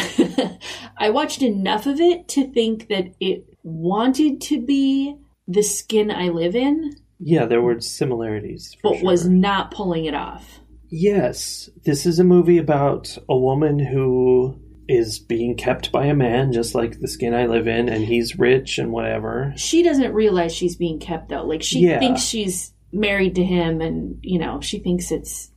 [0.97, 5.17] I watched enough of it to think that it wanted to be
[5.49, 8.77] the skin I live in, Yeah, there were similarities.
[8.83, 10.61] but was not pulling it off.
[10.91, 14.59] Yes, this is a movie about a woman who
[14.89, 18.39] is being kept by a man, just like the skin I live in, and he's
[18.39, 19.53] rich and whatever.
[19.57, 21.45] She doesn't realize she's being kept though.
[21.45, 21.99] Like she Yeah.
[21.99, 25.51] thinks she's married to him and you know, she thinks it's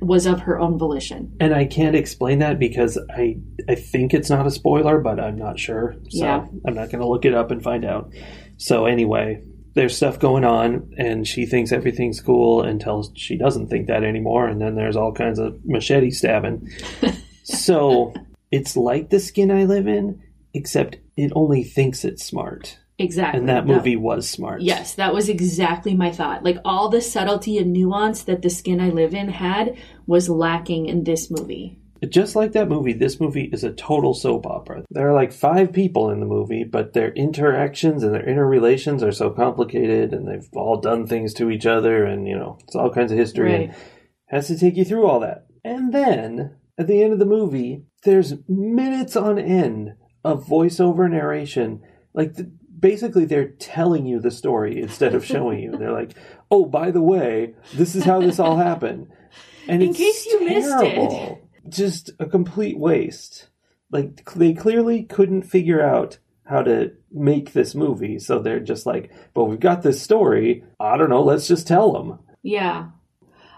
[0.00, 1.36] was of her own volition.
[1.40, 3.38] And I can't explain that because I
[3.68, 5.96] I think it's not a spoiler, but I'm not sure.
[6.10, 6.46] So Yeah.
[6.66, 8.12] I'm not going to look it up and find out.
[8.56, 9.42] So anyway,
[9.74, 14.46] there's stuff going on, and she thinks everything's cool until she doesn't think that anymore,
[14.48, 16.68] and then there's all kinds of machete stabbing.
[17.44, 18.12] so
[18.50, 20.20] it's like the skin I live in,
[20.52, 23.40] except it only thinks it's smart, Exactly.
[23.40, 24.60] and that movie was smart.
[24.60, 26.44] Yes, that was exactly my thought.
[26.44, 30.86] Like all the subtlety and nuance that the skin I live in had was lacking
[30.86, 31.78] in this movie.
[32.08, 34.84] Just like that movie, this movie is a total soap opera.
[34.90, 39.12] There are like five people in the movie, but their interactions and their interrelations are
[39.12, 42.90] so complicated, and they've all done things to each other, and you know, it's all
[42.90, 43.74] kinds of history, and
[44.28, 45.46] has to take you through all that.
[45.62, 49.92] And then at the end of the movie, there's minutes on end
[50.24, 51.82] of voiceover narration,
[52.14, 52.34] like.
[52.34, 55.76] The, Basically, they're telling you the story instead of showing you.
[55.76, 56.12] They're like,
[56.50, 59.08] "Oh, by the way, this is how this all happened,"
[59.68, 61.44] and In it's case you missed it.
[61.68, 63.48] just a complete waste.
[63.90, 69.10] Like they clearly couldn't figure out how to make this movie, so they're just like,
[69.34, 70.64] "But we've got this story.
[70.78, 71.22] I don't know.
[71.22, 72.86] Let's just tell them." Yeah.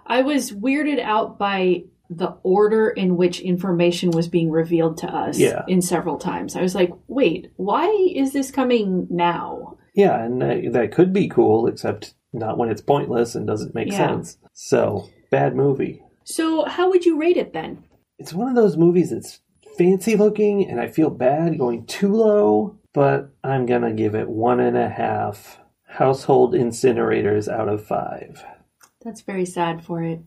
[0.06, 1.85] I was weirded out by
[2.16, 5.62] the order in which information was being revealed to us Yeah.
[5.68, 6.57] in several times.
[6.57, 9.77] I was like, wait, why is this coming now?
[9.94, 13.88] Yeah, and that, that could be cool, except not when it's pointless and doesn't make
[13.88, 14.07] Yeah.
[14.09, 14.38] sense.
[14.53, 16.03] So bad movie.
[16.25, 17.85] So, how would you rate it then?
[18.18, 19.40] It's one of those movies that's
[19.77, 24.61] fancy looking, and I feel bad going too low, but I'm gonna give it one
[24.61, 28.44] and a half household incinerators out of five.
[29.05, 30.20] That's very sad for it.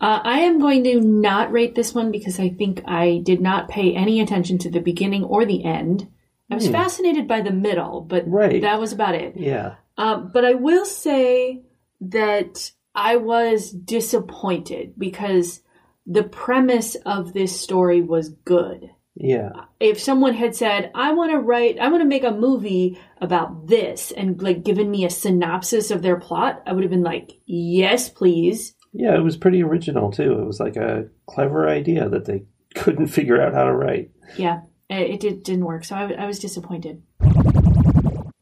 [0.00, 3.68] Uh, I am going to not rate this one because I think I did not
[3.68, 6.08] pay any attention to the beginning or the end.
[6.50, 6.72] I was Hmm.
[6.72, 8.60] fascinated by the middle, but Right.
[8.62, 9.34] that was about it.
[9.36, 9.74] Yeah.
[9.98, 11.62] Um, but I will say
[12.00, 15.62] that I was disappointed because
[16.06, 18.90] the premise of this story was good.
[19.16, 19.52] Yeah.
[19.80, 23.66] If someone had said, I want to write, I want to make a movie about
[23.66, 27.38] this and like given me a synopsis of their plot, I would have been like,
[27.46, 28.74] yes, please.
[28.98, 30.40] Yeah, it was pretty original too.
[30.40, 34.10] It was like a clever idea that they couldn't figure out how to write.
[34.36, 35.84] Yeah, it, it did, didn't work.
[35.84, 37.02] So I, I was disappointed.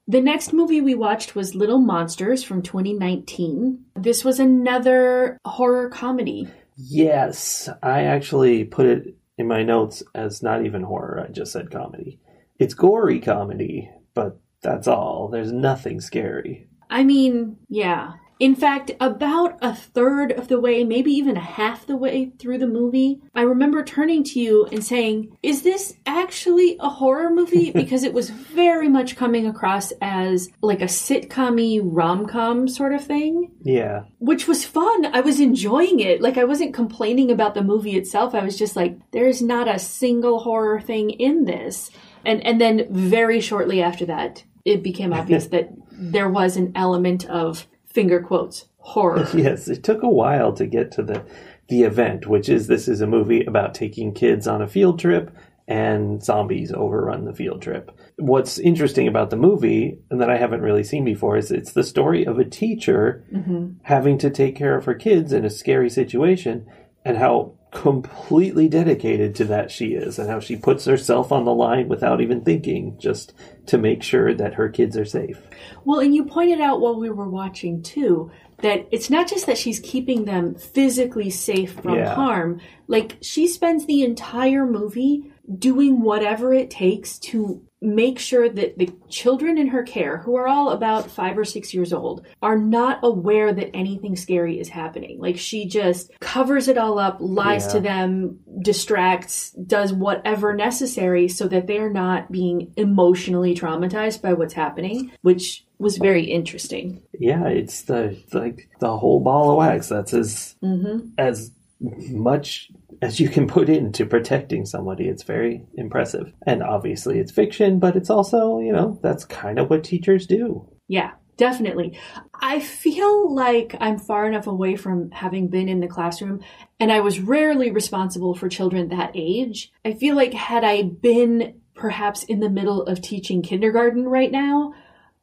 [0.06, 3.84] The next movie we watched was Little Monsters from 2019.
[3.96, 6.46] This was another horror comedy.
[6.76, 11.24] Yes, I actually put it in my notes as not even horror.
[11.26, 12.20] I just said comedy.
[12.58, 15.28] It's gory comedy, but that's all.
[15.28, 16.68] There's nothing scary.
[16.90, 18.12] I mean, yeah.
[18.40, 22.58] In fact, about a third of the way, maybe even a half the way through
[22.58, 27.70] the movie, I remember turning to you and saying, Is this actually a horror movie?
[27.84, 33.04] Because it was very much coming across as like a sitcom rom com sort of
[33.04, 34.04] thing Yeah.
[34.18, 35.06] which was fun.
[35.14, 36.20] I was enjoying it.
[36.20, 38.34] Like I wasn't complaining about the movie itself.
[38.34, 41.90] I was just like, there's not a single horror thing in this.
[42.24, 47.26] And and then very shortly after that, it became obvious that there was an element
[47.26, 49.26] of finger quotes horror.
[49.34, 51.24] Yes, it took a while to get to the
[51.68, 55.34] the event, which is this is a movie about taking kids on a field trip
[55.66, 57.90] and zombies overrun the field trip.
[58.18, 61.82] What's interesting about the movie and that I haven't really seen before is it's the
[61.82, 63.78] story of a teacher mm-hmm.
[63.84, 66.66] having to take care of her kids in a scary situation
[67.02, 71.54] and how completely dedicated to that she is and how she puts herself on the
[71.54, 73.32] line without even thinking just
[73.66, 75.40] to make sure that her kids are safe.
[75.84, 78.30] Well, and you pointed out while we were watching too
[78.62, 82.14] that it's not just that she's keeping them physically safe from Yeah.
[82.14, 82.60] harm.
[82.88, 88.90] Like she spends the entire movie doing whatever it takes to make sure that the
[89.08, 92.98] children in her care, who are all about five or six years old, are not
[93.02, 95.20] aware that anything scary is happening.
[95.20, 97.72] Like she just covers it all up, lies Yeah.
[97.72, 104.54] to them, distracts, does whatever necessary so that they're not being emotionally traumatized by what's
[104.54, 107.02] happening, which was very interesting.
[107.18, 109.88] Yeah, it's the like the whole ball of wax.
[109.88, 111.08] That's as mm-hmm.
[111.18, 112.70] as much
[113.02, 115.08] as you can put into protecting somebody.
[115.08, 119.70] It's very impressive, and obviously it's fiction, but it's also you know that's kind of
[119.70, 120.68] what teachers do.
[120.88, 121.98] Yeah, definitely.
[122.34, 126.42] I feel like I'm far enough away from having been in the classroom,
[126.80, 129.72] and I was rarely responsible for children that age.
[129.84, 134.74] I feel like had I been perhaps in the middle of teaching kindergarten right now,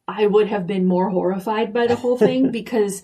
[0.06, 3.02] I would have been more horrified by the whole thing because.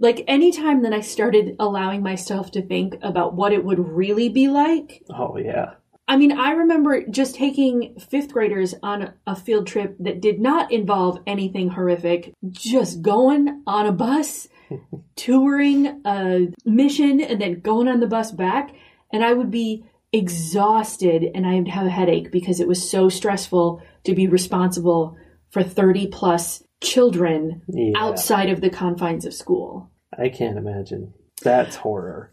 [0.00, 4.48] Like anytime that I started allowing myself to think about what it would really be
[4.48, 5.74] like, Oh yeah,
[6.10, 10.72] I mean, I remember just taking fifth graders on a field trip that did not
[10.72, 14.48] involve anything horrific, just going on a bus,
[15.16, 18.74] touring a mission, and then going on the bus back.
[19.12, 23.08] And I would be exhausted and I would have a headache because it was so
[23.08, 25.16] stressful to be responsible
[25.50, 27.92] for 30 plus children yeah.
[27.96, 29.90] outside of the confines of school.
[30.16, 31.14] I can't imagine.
[31.42, 32.30] That's horror.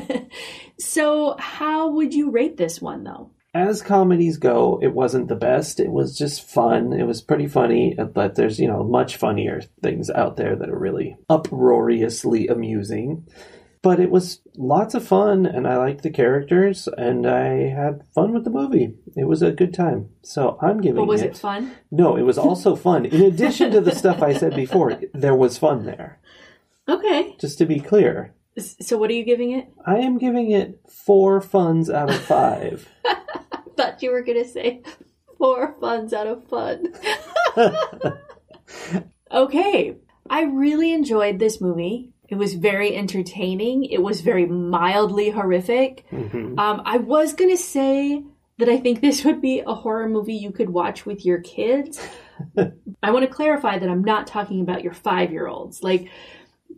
[0.78, 3.30] so, how would you rate this one though?
[3.54, 5.80] As comedies go, it wasn't the best.
[5.80, 6.92] It was just fun.
[6.92, 10.78] It was pretty funny, but there's, you know, much funnier things out there that are
[10.78, 13.26] really uproariously amusing.
[13.86, 18.34] But it was lots of fun, and I liked the characters, and I had fun
[18.34, 18.94] with the movie.
[19.14, 20.08] It was a good time.
[20.22, 21.26] So I'm giving But was it.
[21.30, 21.70] it fun?
[21.92, 23.04] No, it was also fun.
[23.04, 26.18] In addition to the stuff I said before, there was fun there.
[26.88, 27.36] Okay.
[27.38, 29.68] Just to be clear, So, what are you giving it?
[29.86, 32.88] I am giving it four funs out of five.
[33.76, 34.82] Thought you were going to say
[35.38, 36.92] four funs out of fun.
[39.30, 39.96] okay.
[40.28, 42.10] I really enjoyed this movie.
[42.28, 43.84] It was very entertaining.
[43.84, 46.04] It was very mildly horrific.
[46.10, 46.58] Mhm.
[46.58, 48.22] Um, I was going to say
[48.58, 52.00] that I think this would be a horror movie you could watch with your kids.
[53.02, 55.82] I want to clarify that I'm not talking about your five year olds.
[55.82, 56.08] Like,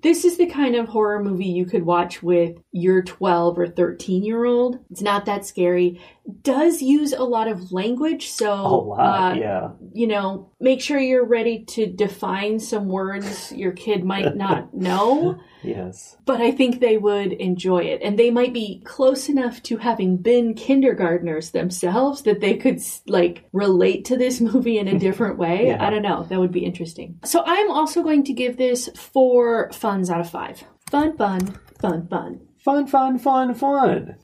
[0.02, 4.22] this is the kind of horror movie you could watch with your 12 or 13
[4.22, 4.78] year old.
[4.90, 6.00] It's not that scary.
[6.42, 9.68] Does use a lot of language, so lot, uh, yeah.
[9.92, 15.40] you know, make sure you're ready to define some words your kid might not know
[15.62, 16.16] Yes.
[16.24, 18.00] but I think they would enjoy it.
[18.02, 23.44] And they might be close enough to having been kindergartners themselves that they could, like,
[23.52, 25.68] relate to this movie in a different way.
[25.68, 25.84] Yeah.
[25.84, 26.24] I don't know.
[26.24, 27.18] That would be interesting.
[27.24, 30.62] So I'm also going to give this four funs out of five.
[30.90, 32.40] Fun, fun, fun, fun.
[32.64, 34.16] Fun, fun, fun, fun.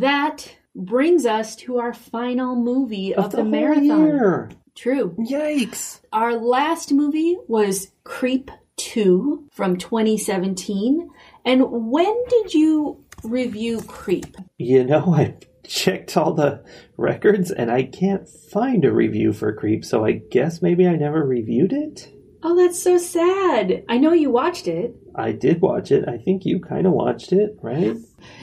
[0.00, 4.06] That brings us to our final movie of, the, whole marathon.
[4.06, 4.50] year.
[4.74, 5.14] True.
[5.18, 6.00] Yikes.
[6.12, 11.10] Our last movie was Creep 2 from 2017.
[11.44, 14.36] And when did you review Creep?
[14.58, 16.64] You know, I checked all the
[16.96, 21.24] records and I can't find a review for Creep, so I guess maybe I never
[21.24, 22.08] reviewed it.
[22.42, 23.84] Oh, that's so sad.
[23.88, 24.96] I know you watched it.
[25.14, 26.08] I did watch it.
[26.08, 27.96] I think you kind of watched it, right?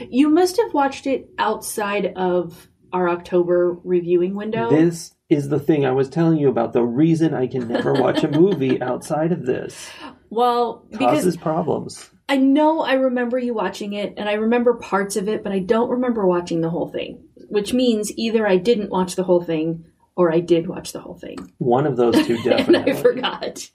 [0.10, 4.70] You must have watched it outside of our October reviewing window.
[4.70, 6.74] This is the thing I was telling you about.
[6.74, 9.90] The reason I can never watch a movie outside of this
[10.30, 12.10] well, because causes problems.
[12.30, 15.60] I know I remember you watching it and I remember parts of it, but I
[15.60, 19.86] don't remember watching the whole thing, which means either I didn't watch the whole thing
[20.16, 21.54] or I did watch the whole thing.
[21.60, 22.92] One of those two and definitely.
[22.92, 23.70] I forgot.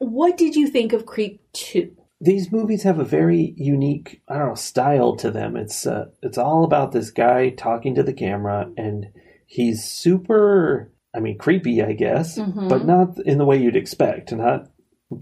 [0.00, 1.96] What did you think of Creep 2?
[2.22, 6.36] these movies have a very unique i don't know style to them it's uh, it's
[6.36, 9.06] all about this guy talking to the camera and
[9.46, 12.68] he's super i mean creepy i guess Mhm.
[12.68, 14.68] but not in the way you'd expect not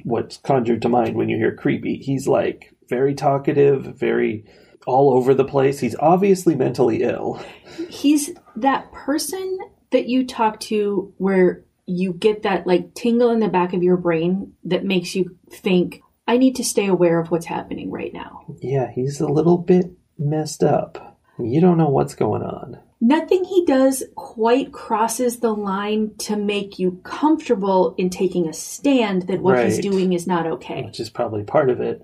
[0.02, 4.44] what's conjured to mind when you hear creepy he's like very talkative very
[4.84, 7.40] all over the place he's obviously mentally ill
[7.88, 9.56] He's that person
[9.92, 13.96] that you talk to where you get that like tingle in the back of your
[13.96, 18.44] brain that makes you think, I need to stay aware of what's happening right now.
[18.60, 19.86] yeah he's a little bit
[20.18, 26.16] messed up you don't know what's going on Nothing he does quite crosses the line
[26.18, 30.82] to make you comfortable in taking a stand that what he's doing is not okay.
[30.84, 32.02] which is probably part of it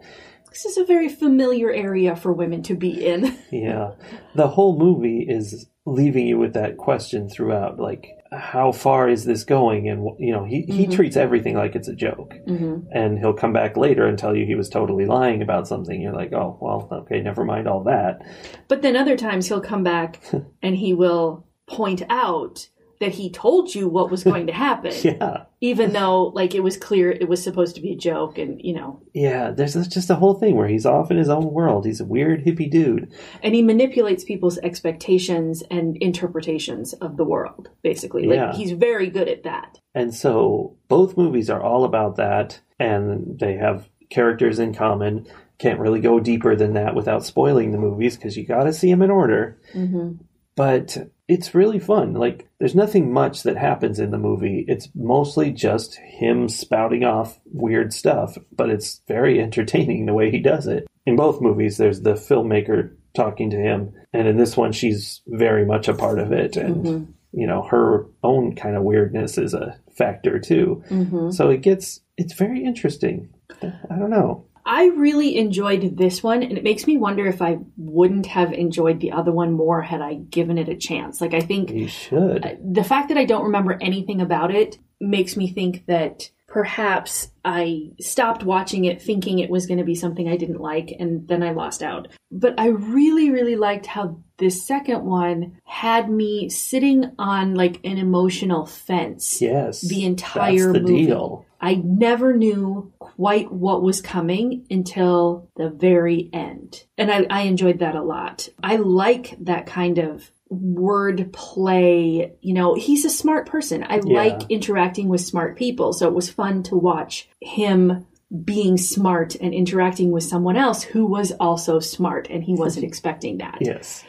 [0.51, 3.37] This is a very familiar area for women to be in.
[3.51, 3.95] Yeah.
[4.37, 8.07] The whole movie is leaving you with that question throughout like
[8.37, 9.89] how far is this going?
[9.89, 10.93] And you know he, he Mhm.
[10.93, 12.35] treats everything like it's a joke.
[12.47, 16.01] Hmm and he'll come back later and tell you he was totally lying about something.
[16.01, 18.21] You're like oh well okay never mind all that.
[18.69, 20.21] But then other times he'll come back
[20.63, 22.69] and he will point out
[23.01, 26.77] that he told you what was going to happen, yeah even though like it was
[26.77, 30.15] clear it was supposed to be a joke, and you know, yeah there's just a
[30.17, 33.11] whole thing where he's off in his own world he's a weird hippie dude
[33.43, 37.69] and he manipulates people's expectations and interpretations of the world.
[37.83, 38.53] Basically, like Yeah.
[38.55, 39.79] he's very good at that.
[39.95, 45.27] And so both movies are all about that, and they have characters in common.
[45.59, 48.91] Can't really go deeper than that without spoiling the movies because you got to see
[48.91, 49.57] them in order.
[49.73, 50.13] hmm
[50.57, 50.99] But
[51.29, 52.13] it's really fun.
[52.15, 54.65] Like, there's nothing much that happens in the movie.
[54.69, 60.39] It's mostly just him spouting off weird stuff, but it's very entertaining the way he
[60.41, 60.87] does it.
[61.07, 65.65] In both movies, there's the filmmaker talking to him, and in this one, she's very
[65.65, 66.57] much a part of it.
[66.57, 67.07] And, Mhm.
[67.33, 70.83] you know, her own kind of weirdness is a factor too.
[70.89, 73.29] hmm So it gets, it's very interesting.
[73.63, 74.45] I don't know.
[74.67, 79.01] I really enjoyed this one, and it makes me wonder if I wouldn't have enjoyed
[79.01, 81.21] the other one more had I given it a chance.
[81.21, 82.59] Like I think You should.
[82.65, 87.91] the fact that I don't remember anything about it makes me think that perhaps I
[88.01, 91.43] stopped watching it thinking it was going to be something I didn't like and then
[91.43, 92.07] I lost out.
[92.31, 97.99] But I really, really liked how this second one had me sitting on like an
[97.99, 99.81] emotional fence Yes.
[99.81, 101.07] the entire That's the movie.
[101.07, 101.45] deal.
[101.65, 106.85] I never knew quite what was coming until the very end.
[106.99, 108.51] And I, I enjoyed that a lot.
[108.63, 112.35] I like that kind of word play.
[112.43, 113.83] You know, he's a smart person.
[113.83, 114.23] I Yeah.
[114.23, 115.95] like interacting with smart people.
[115.95, 118.07] So it was fun to watch him
[118.45, 123.39] being smart and interacting with someone else who was also smart and he wasn't expecting
[123.39, 123.59] that.
[123.63, 124.05] Yes.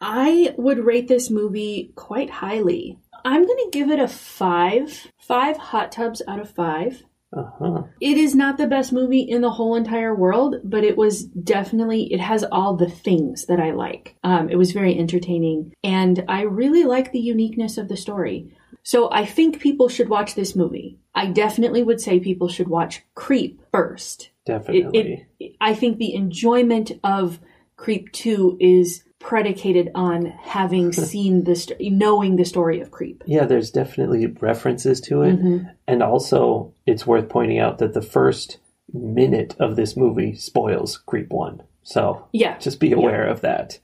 [0.00, 2.98] I would rate this movie quite highly.
[3.24, 5.08] I'm going to give it a five.
[5.18, 7.02] Five hot tubs out of five.
[7.32, 7.82] Uh huh.
[8.00, 12.12] It is not the best movie in the whole entire world, but it was definitely,
[12.12, 14.16] it has all the things that I like.
[14.24, 18.52] Um, it was very entertaining, and I really like the uniqueness of the story.
[18.82, 20.98] So I think people should watch this movie.
[21.14, 24.30] I definitely would say people should watch Creep first.
[24.46, 25.26] It, Definitely.
[25.38, 27.38] it, I think the enjoyment of
[27.76, 33.22] Creep 2 is predicated on having seen this, knowing the story of Creep.
[33.26, 35.38] yeah, there's definitely references to it.
[35.40, 35.70] Mhm.
[35.86, 38.58] And also, it's worth pointing out that the first
[38.92, 41.62] minute of this movie spoils Creep 1.
[41.82, 42.58] So Yeah.
[42.58, 43.78] just be aware of that.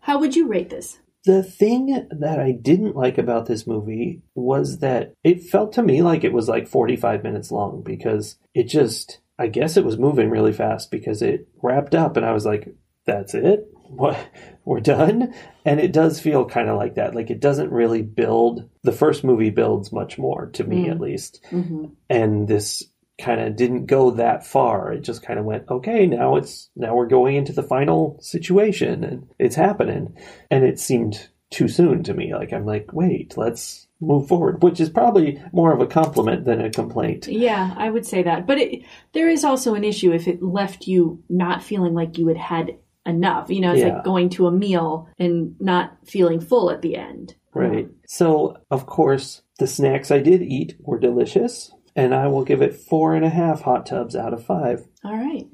[0.00, 1.00] How would you rate this?
[1.24, 6.00] The thing that I didn't like about this movie was that it felt to me
[6.00, 10.30] like it was like 45 minutes long because it just, I guess it was moving
[10.30, 12.72] really fast because it wrapped up and I was like,
[13.04, 13.68] that's it?
[13.88, 14.18] What?
[14.64, 15.34] We're done?
[15.64, 17.14] And it does feel kind of like that.
[17.14, 18.68] Like it doesn't really build.
[18.82, 20.90] The first movie builds much more, to me Mm.
[20.90, 21.40] at least.
[21.50, 21.86] Mm-hmm.
[22.10, 22.82] And this
[23.18, 24.92] kind of didn't go that far.
[24.92, 29.04] It just kind of went, okay, now it's, now we're going into the final situation
[29.04, 30.14] and it's happening.
[30.50, 32.34] And it seemed too soon to me.
[32.34, 36.60] Like, I'm like, wait, let's move forward, which is probably more of a compliment than
[36.60, 37.28] a complaint.
[37.28, 38.46] Yeah, I would say that.
[38.46, 38.82] But it,
[39.12, 42.76] there is also an issue if it left you not feeling like you had had
[43.06, 43.50] enough.
[43.50, 43.94] You know, it's Yeah.
[43.94, 47.34] like going to a meal and not feeling full at the end.
[47.54, 47.88] Right.
[48.06, 51.72] So, of course, the snacks I did eat were delicious.
[51.94, 54.86] And I will give it four and a half hot tubs out of five.
[55.02, 55.46] All right.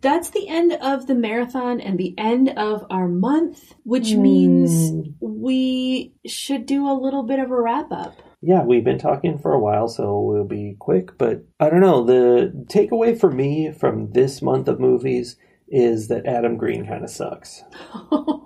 [0.00, 4.22] That's the end of the marathon and the end of our month, which hmm.
[4.22, 8.14] means we should do a little bit of a wrap up.
[8.42, 11.18] Yeah, we've been talking for a while, so we'll be quick.
[11.18, 12.04] But I don't know.
[12.04, 15.36] The takeaway for me from this month of movies
[15.70, 17.62] is that Adam Green kind of sucks.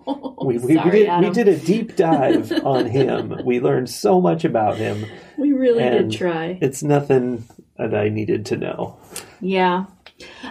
[0.44, 3.40] We, we, Sorry, we, did, we did a deep dive on him.
[3.46, 5.06] We learned so much about him.
[5.38, 6.58] We really did try.
[6.60, 7.46] It's nothing
[7.78, 8.98] that I needed to know.
[9.40, 9.86] Yeah.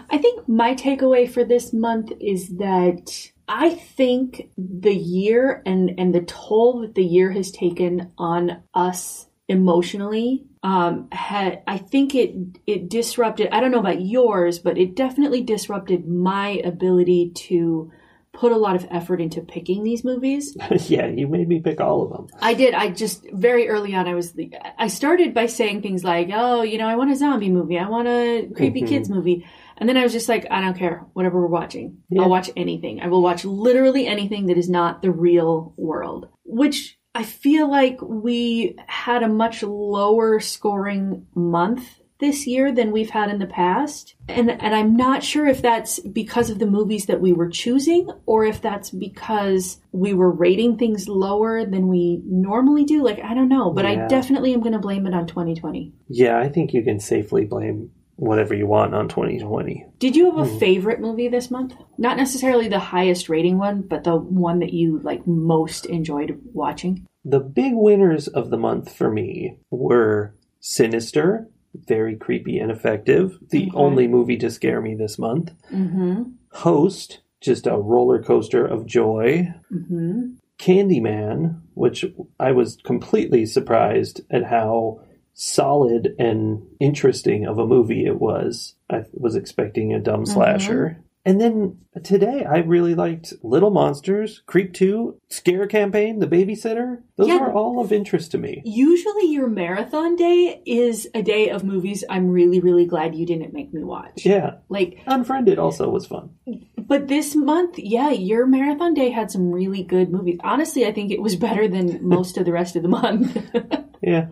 [0.10, 6.14] I think my takeaway for this month is that I think the year and and
[6.14, 12.36] the toll that the year has taken on us emotionally um had I think it
[12.66, 17.92] it disrupted I don't know about yours but it definitely disrupted my ability to
[18.32, 20.58] put a lot of effort into picking these movies.
[20.88, 22.28] yeah, you made me pick all of them.
[22.42, 22.74] I did.
[22.74, 26.64] I just very early on I was the, I started by saying things like, "Oh,
[26.64, 27.78] you know, I want a zombie movie.
[27.78, 28.88] I want a creepy Mhm.
[28.88, 29.46] kids movie."
[29.78, 31.06] And then I was just like, I don't care.
[31.14, 31.98] Whatever we're watching.
[32.10, 32.24] Yeah.
[32.24, 33.02] I'll watch anything.
[33.02, 36.28] I will watch literally anything that is not the real world.
[36.44, 43.10] Which I feel like we had a much lower scoring month this year than we've
[43.10, 44.16] had in the past.
[44.30, 48.10] And and I'm not sure if that's because of the movies that we were choosing
[48.26, 53.04] or if that's because we were rating things lower than we normally do.
[53.04, 55.92] Like I don't know, but I definitely am going to blame it on 2020.
[56.08, 59.86] Yeah, I think you can safely blame whatever you want on 2020.
[60.00, 60.58] Did you have a Hmm.
[60.60, 61.76] favorite movie this month?
[61.98, 67.06] Not necessarily the highest rating one, but the one that you like most enjoyed watching.
[67.26, 71.48] The big winners of the month for me were Sinister,
[71.88, 75.52] very creepy and effective, the only movie to scare me this month.
[75.72, 76.24] Mm-hmm.
[76.52, 79.54] Host, just a roller coaster of joy.
[79.74, 80.34] Mm-hmm.
[80.60, 82.06] Candyman, which
[82.40, 85.02] I was completely surprised at how
[85.34, 88.76] solid and interesting of a movie it was.
[88.90, 90.34] I was expecting a dumb mm-hmm.
[90.34, 91.04] slasher.
[91.26, 97.02] And then today I really liked Little Monsters, Creep 2, Scare Campaign, The Babysitter.
[97.16, 97.40] Those Yeah.
[97.40, 98.62] are all of interest to me.
[98.66, 103.54] Usually, your marathon day is a day of movies I'm really, really glad you didn't
[103.54, 104.26] make me watch.
[104.26, 104.56] Yeah.
[104.68, 106.32] Like, Unfriended also was fun.
[106.78, 110.40] but this month, yeah, your marathon day had some really good movies.
[110.44, 113.38] Honestly, I think it was better than most of the rest of the month.
[114.06, 114.28] Yeah.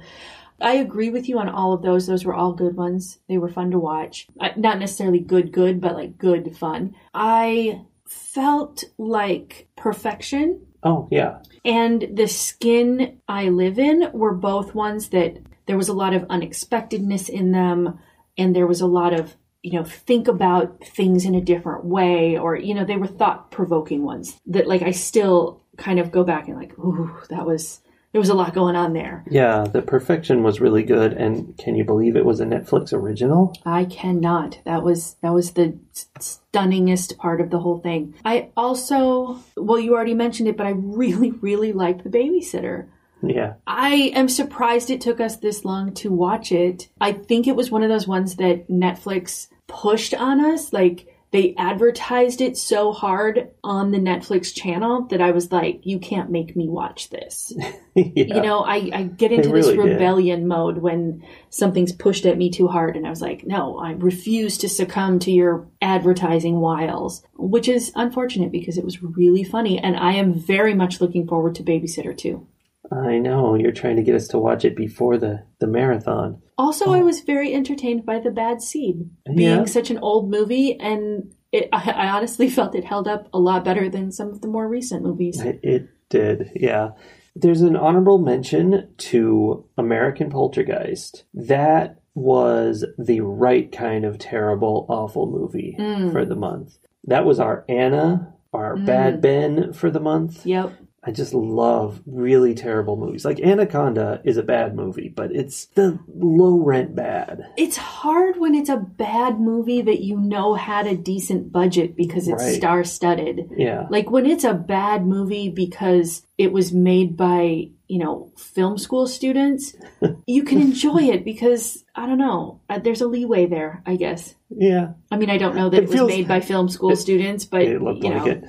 [0.62, 2.08] I agree with you on all of those.
[2.08, 3.20] Those were all good ones.
[3.28, 4.28] They were fun to watch.
[4.58, 6.96] Not necessarily good, good, but like good fun.
[7.14, 11.40] I felt like Perfection Oh, yeah.
[11.64, 15.38] and The Skin I Live In were both ones that
[15.68, 18.00] there was a lot of unexpectedness in them
[18.38, 22.38] and there was a lot of, you know, think about things in a different way
[22.38, 26.24] or, you know, they were thought provoking ones that like I still kind of go
[26.24, 27.80] back and like, ooh, that was,
[28.12, 29.24] there was a lot going on there.
[29.30, 31.14] Yeah, The Perfection was really good.
[31.14, 33.56] And can you believe it was a Netflix original?
[33.66, 34.60] I cannot.
[34.66, 35.78] That was that was the
[36.20, 38.14] stunningest part of the whole thing.
[38.26, 42.88] I also, well, you already mentioned it, but I really, really liked The Babysitter.
[43.24, 43.54] Yeah.
[43.68, 46.90] I am surprised it took us this long to watch it.
[47.00, 50.74] I think it was one of those ones that Netflix pushed on us.
[50.74, 55.98] Like they advertised it so hard on the Netflix channel that I was like, you
[55.98, 57.54] can't make me watch this.
[57.96, 58.36] yeah.
[58.36, 59.94] You know, I, I get into They this really did.
[59.94, 63.92] rebellion mode when something's pushed at me too hard, and I was like, no, I
[63.94, 69.80] refuse to succumb to your advertising wiles, which is unfortunate because it was really funny,
[69.80, 72.46] and I am very much looking forward to Babysitter 2.
[72.92, 73.56] I know.
[73.56, 76.42] You're trying to get us to watch it before the, the marathon.
[76.58, 79.66] Also, I was very entertained by The Bad Seed, being Yeah.
[79.66, 83.64] such an old movie, and it, I, I honestly felt it held up a lot
[83.66, 85.40] better than some of the more recent movies.
[85.42, 86.92] It, it did, yeah.
[87.36, 91.24] There's an honorable mention to American Poltergeist.
[91.34, 96.12] That was the right kind of terrible, awful movie Mm.
[96.12, 96.78] for the month.
[97.06, 100.46] That was our Anna, our Bad Ben for the month.
[100.46, 100.74] Yep.
[101.04, 103.26] I just love really terrible movies.
[103.26, 107.44] Like Anaconda is a bad movie, but it's the low rent bad.
[107.58, 112.28] It's hard when it's a bad movie that you know had a decent budget because
[112.28, 112.54] it's Right.
[112.56, 113.50] star studded.
[113.58, 113.88] Yeah.
[113.90, 119.08] Like when it's a bad movie because it was made by, you know, film school
[119.08, 119.76] students,
[120.28, 124.36] you can enjoy it because, I don't know, uh, there's a leeway there, I guess.
[124.50, 124.94] Yeah.
[125.10, 127.44] I mean, I don't know that It it, was feels- made by film school students,
[127.46, 128.32] but, it looked you like know.
[128.34, 128.44] it.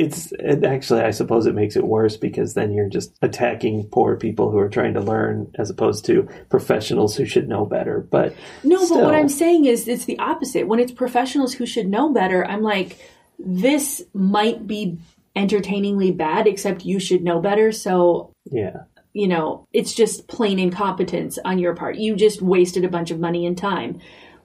[0.00, 4.16] It's it actually, I suppose, it makes it worse because then you're just attacking poor
[4.16, 8.00] people who are trying to learn, as opposed to professionals who should know better.
[8.00, 8.34] But
[8.64, 10.66] No, but what I'm saying is it's the opposite.
[10.66, 12.98] When it's professionals who should know better, I'm like,
[13.38, 14.98] this might be
[15.36, 17.70] entertainingly bad, except you should know better.
[17.70, 21.96] So, yeah, you know, it's just plain incompetence on your part.
[21.96, 24.00] You just wasted a bunch of money and time.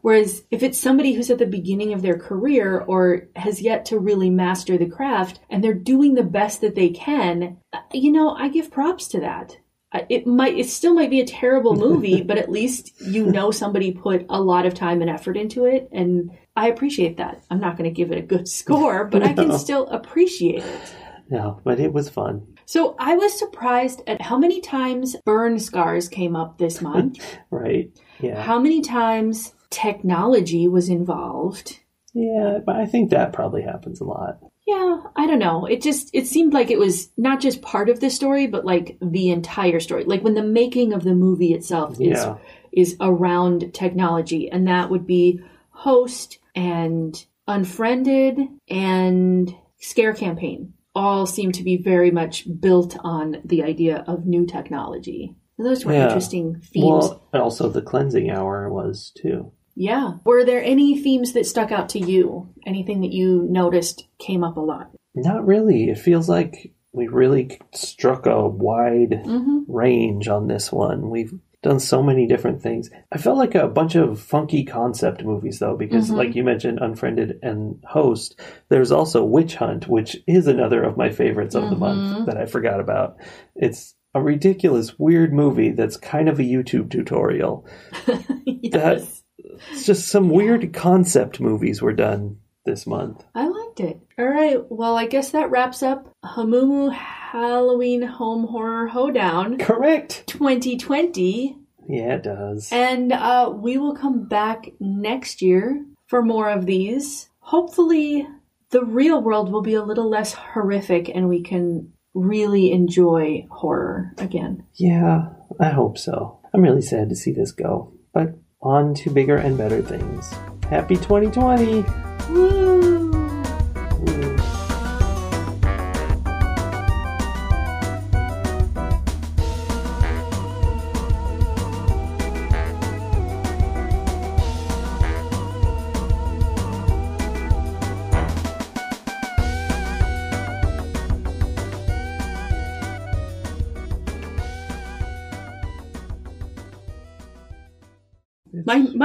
[0.06, 3.98] Whereas if it's somebody who's at the beginning of their career or has yet to
[3.98, 8.30] really master the craft and they're doing the best that they can, uh, you know,
[8.30, 9.58] I give props to that.
[9.92, 13.50] Uh, It might, it still might be a terrible movie, but at least you know
[13.50, 15.90] somebody put a lot of time and effort into it.
[15.92, 17.44] And I appreciate that.
[17.50, 20.96] I'm not going to give it a good score, but I can still appreciate it.
[21.32, 26.08] no, but it was fun, So I was surprised at how many times burn scars
[26.08, 27.18] came up this month.
[27.50, 27.90] right?
[28.20, 28.40] Yeah.
[28.44, 31.80] How many times technology was involved?
[32.14, 34.40] Yeah, but I think that probably happens a lot.
[34.66, 35.66] Yeah, I don't know.
[35.66, 38.98] It just it seemed like it was not just part of the story, but like
[39.02, 40.06] the entire story.
[40.06, 42.38] Like when the making of the movie itself is Yeah.
[42.72, 50.74] is around technology, and that would be Host and Unfriended and Scare Campaign.
[50.96, 55.36] All seem to be very much built on the idea of new technology.
[55.58, 56.06] And those were Yeah.
[56.06, 56.86] interesting themes.
[57.10, 59.52] Well, and also the cleansing hour was too.
[59.76, 60.14] Yeah.
[60.26, 62.50] Were there any themes that stuck out to you?
[62.66, 64.92] Anything that you noticed came up a lot?
[65.14, 65.90] Not really.
[65.90, 69.60] It feels like we really struck a wide Mm-hmm.
[69.72, 71.10] range on this one.
[71.10, 72.90] We've done so many different things.
[73.12, 76.16] I felt like a bunch of funky concept movies though, because Mhm.
[76.18, 81.10] like you mentioned, Unfriended and Host, there's also Witch Hunt, which is another of my
[81.10, 81.80] favorites of the Mhm.
[81.80, 83.16] month that I forgot about.
[83.56, 87.66] It's a ridiculous, weird movie that's kind of a YouTube tutorial.
[88.46, 89.24] yes.
[89.72, 93.24] It's just some weird concept movies were done this month.
[93.36, 94.00] I liked it.
[94.18, 94.60] All right.
[94.70, 100.24] Well, I guess that wraps up Hamumu Halloween Home Horror Hoedown Correct.
[100.28, 101.58] 2020.
[101.88, 102.70] Yeah, it does.
[102.72, 107.30] And uh, we will come back next year for more of these.
[107.40, 108.28] Hopefully,
[108.72, 114.14] the real world will be a little less horrific and we can really enjoy horror
[114.18, 114.66] again.
[114.74, 115.30] Yeah,
[115.60, 116.40] I hope so.
[116.54, 117.94] I'm really sad to see this go.
[118.14, 118.36] But
[118.66, 120.34] on to bigger and better things.
[120.70, 121.86] Happy 2020!
[122.32, 122.85] Woo!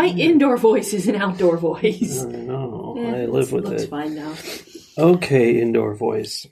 [0.01, 2.25] My, my indoor voice is an outdoor voice.
[2.25, 2.97] I know.
[2.99, 3.91] Eh, I live with looks it.
[3.91, 4.35] fine now.
[4.97, 6.47] Okay, indoor voice.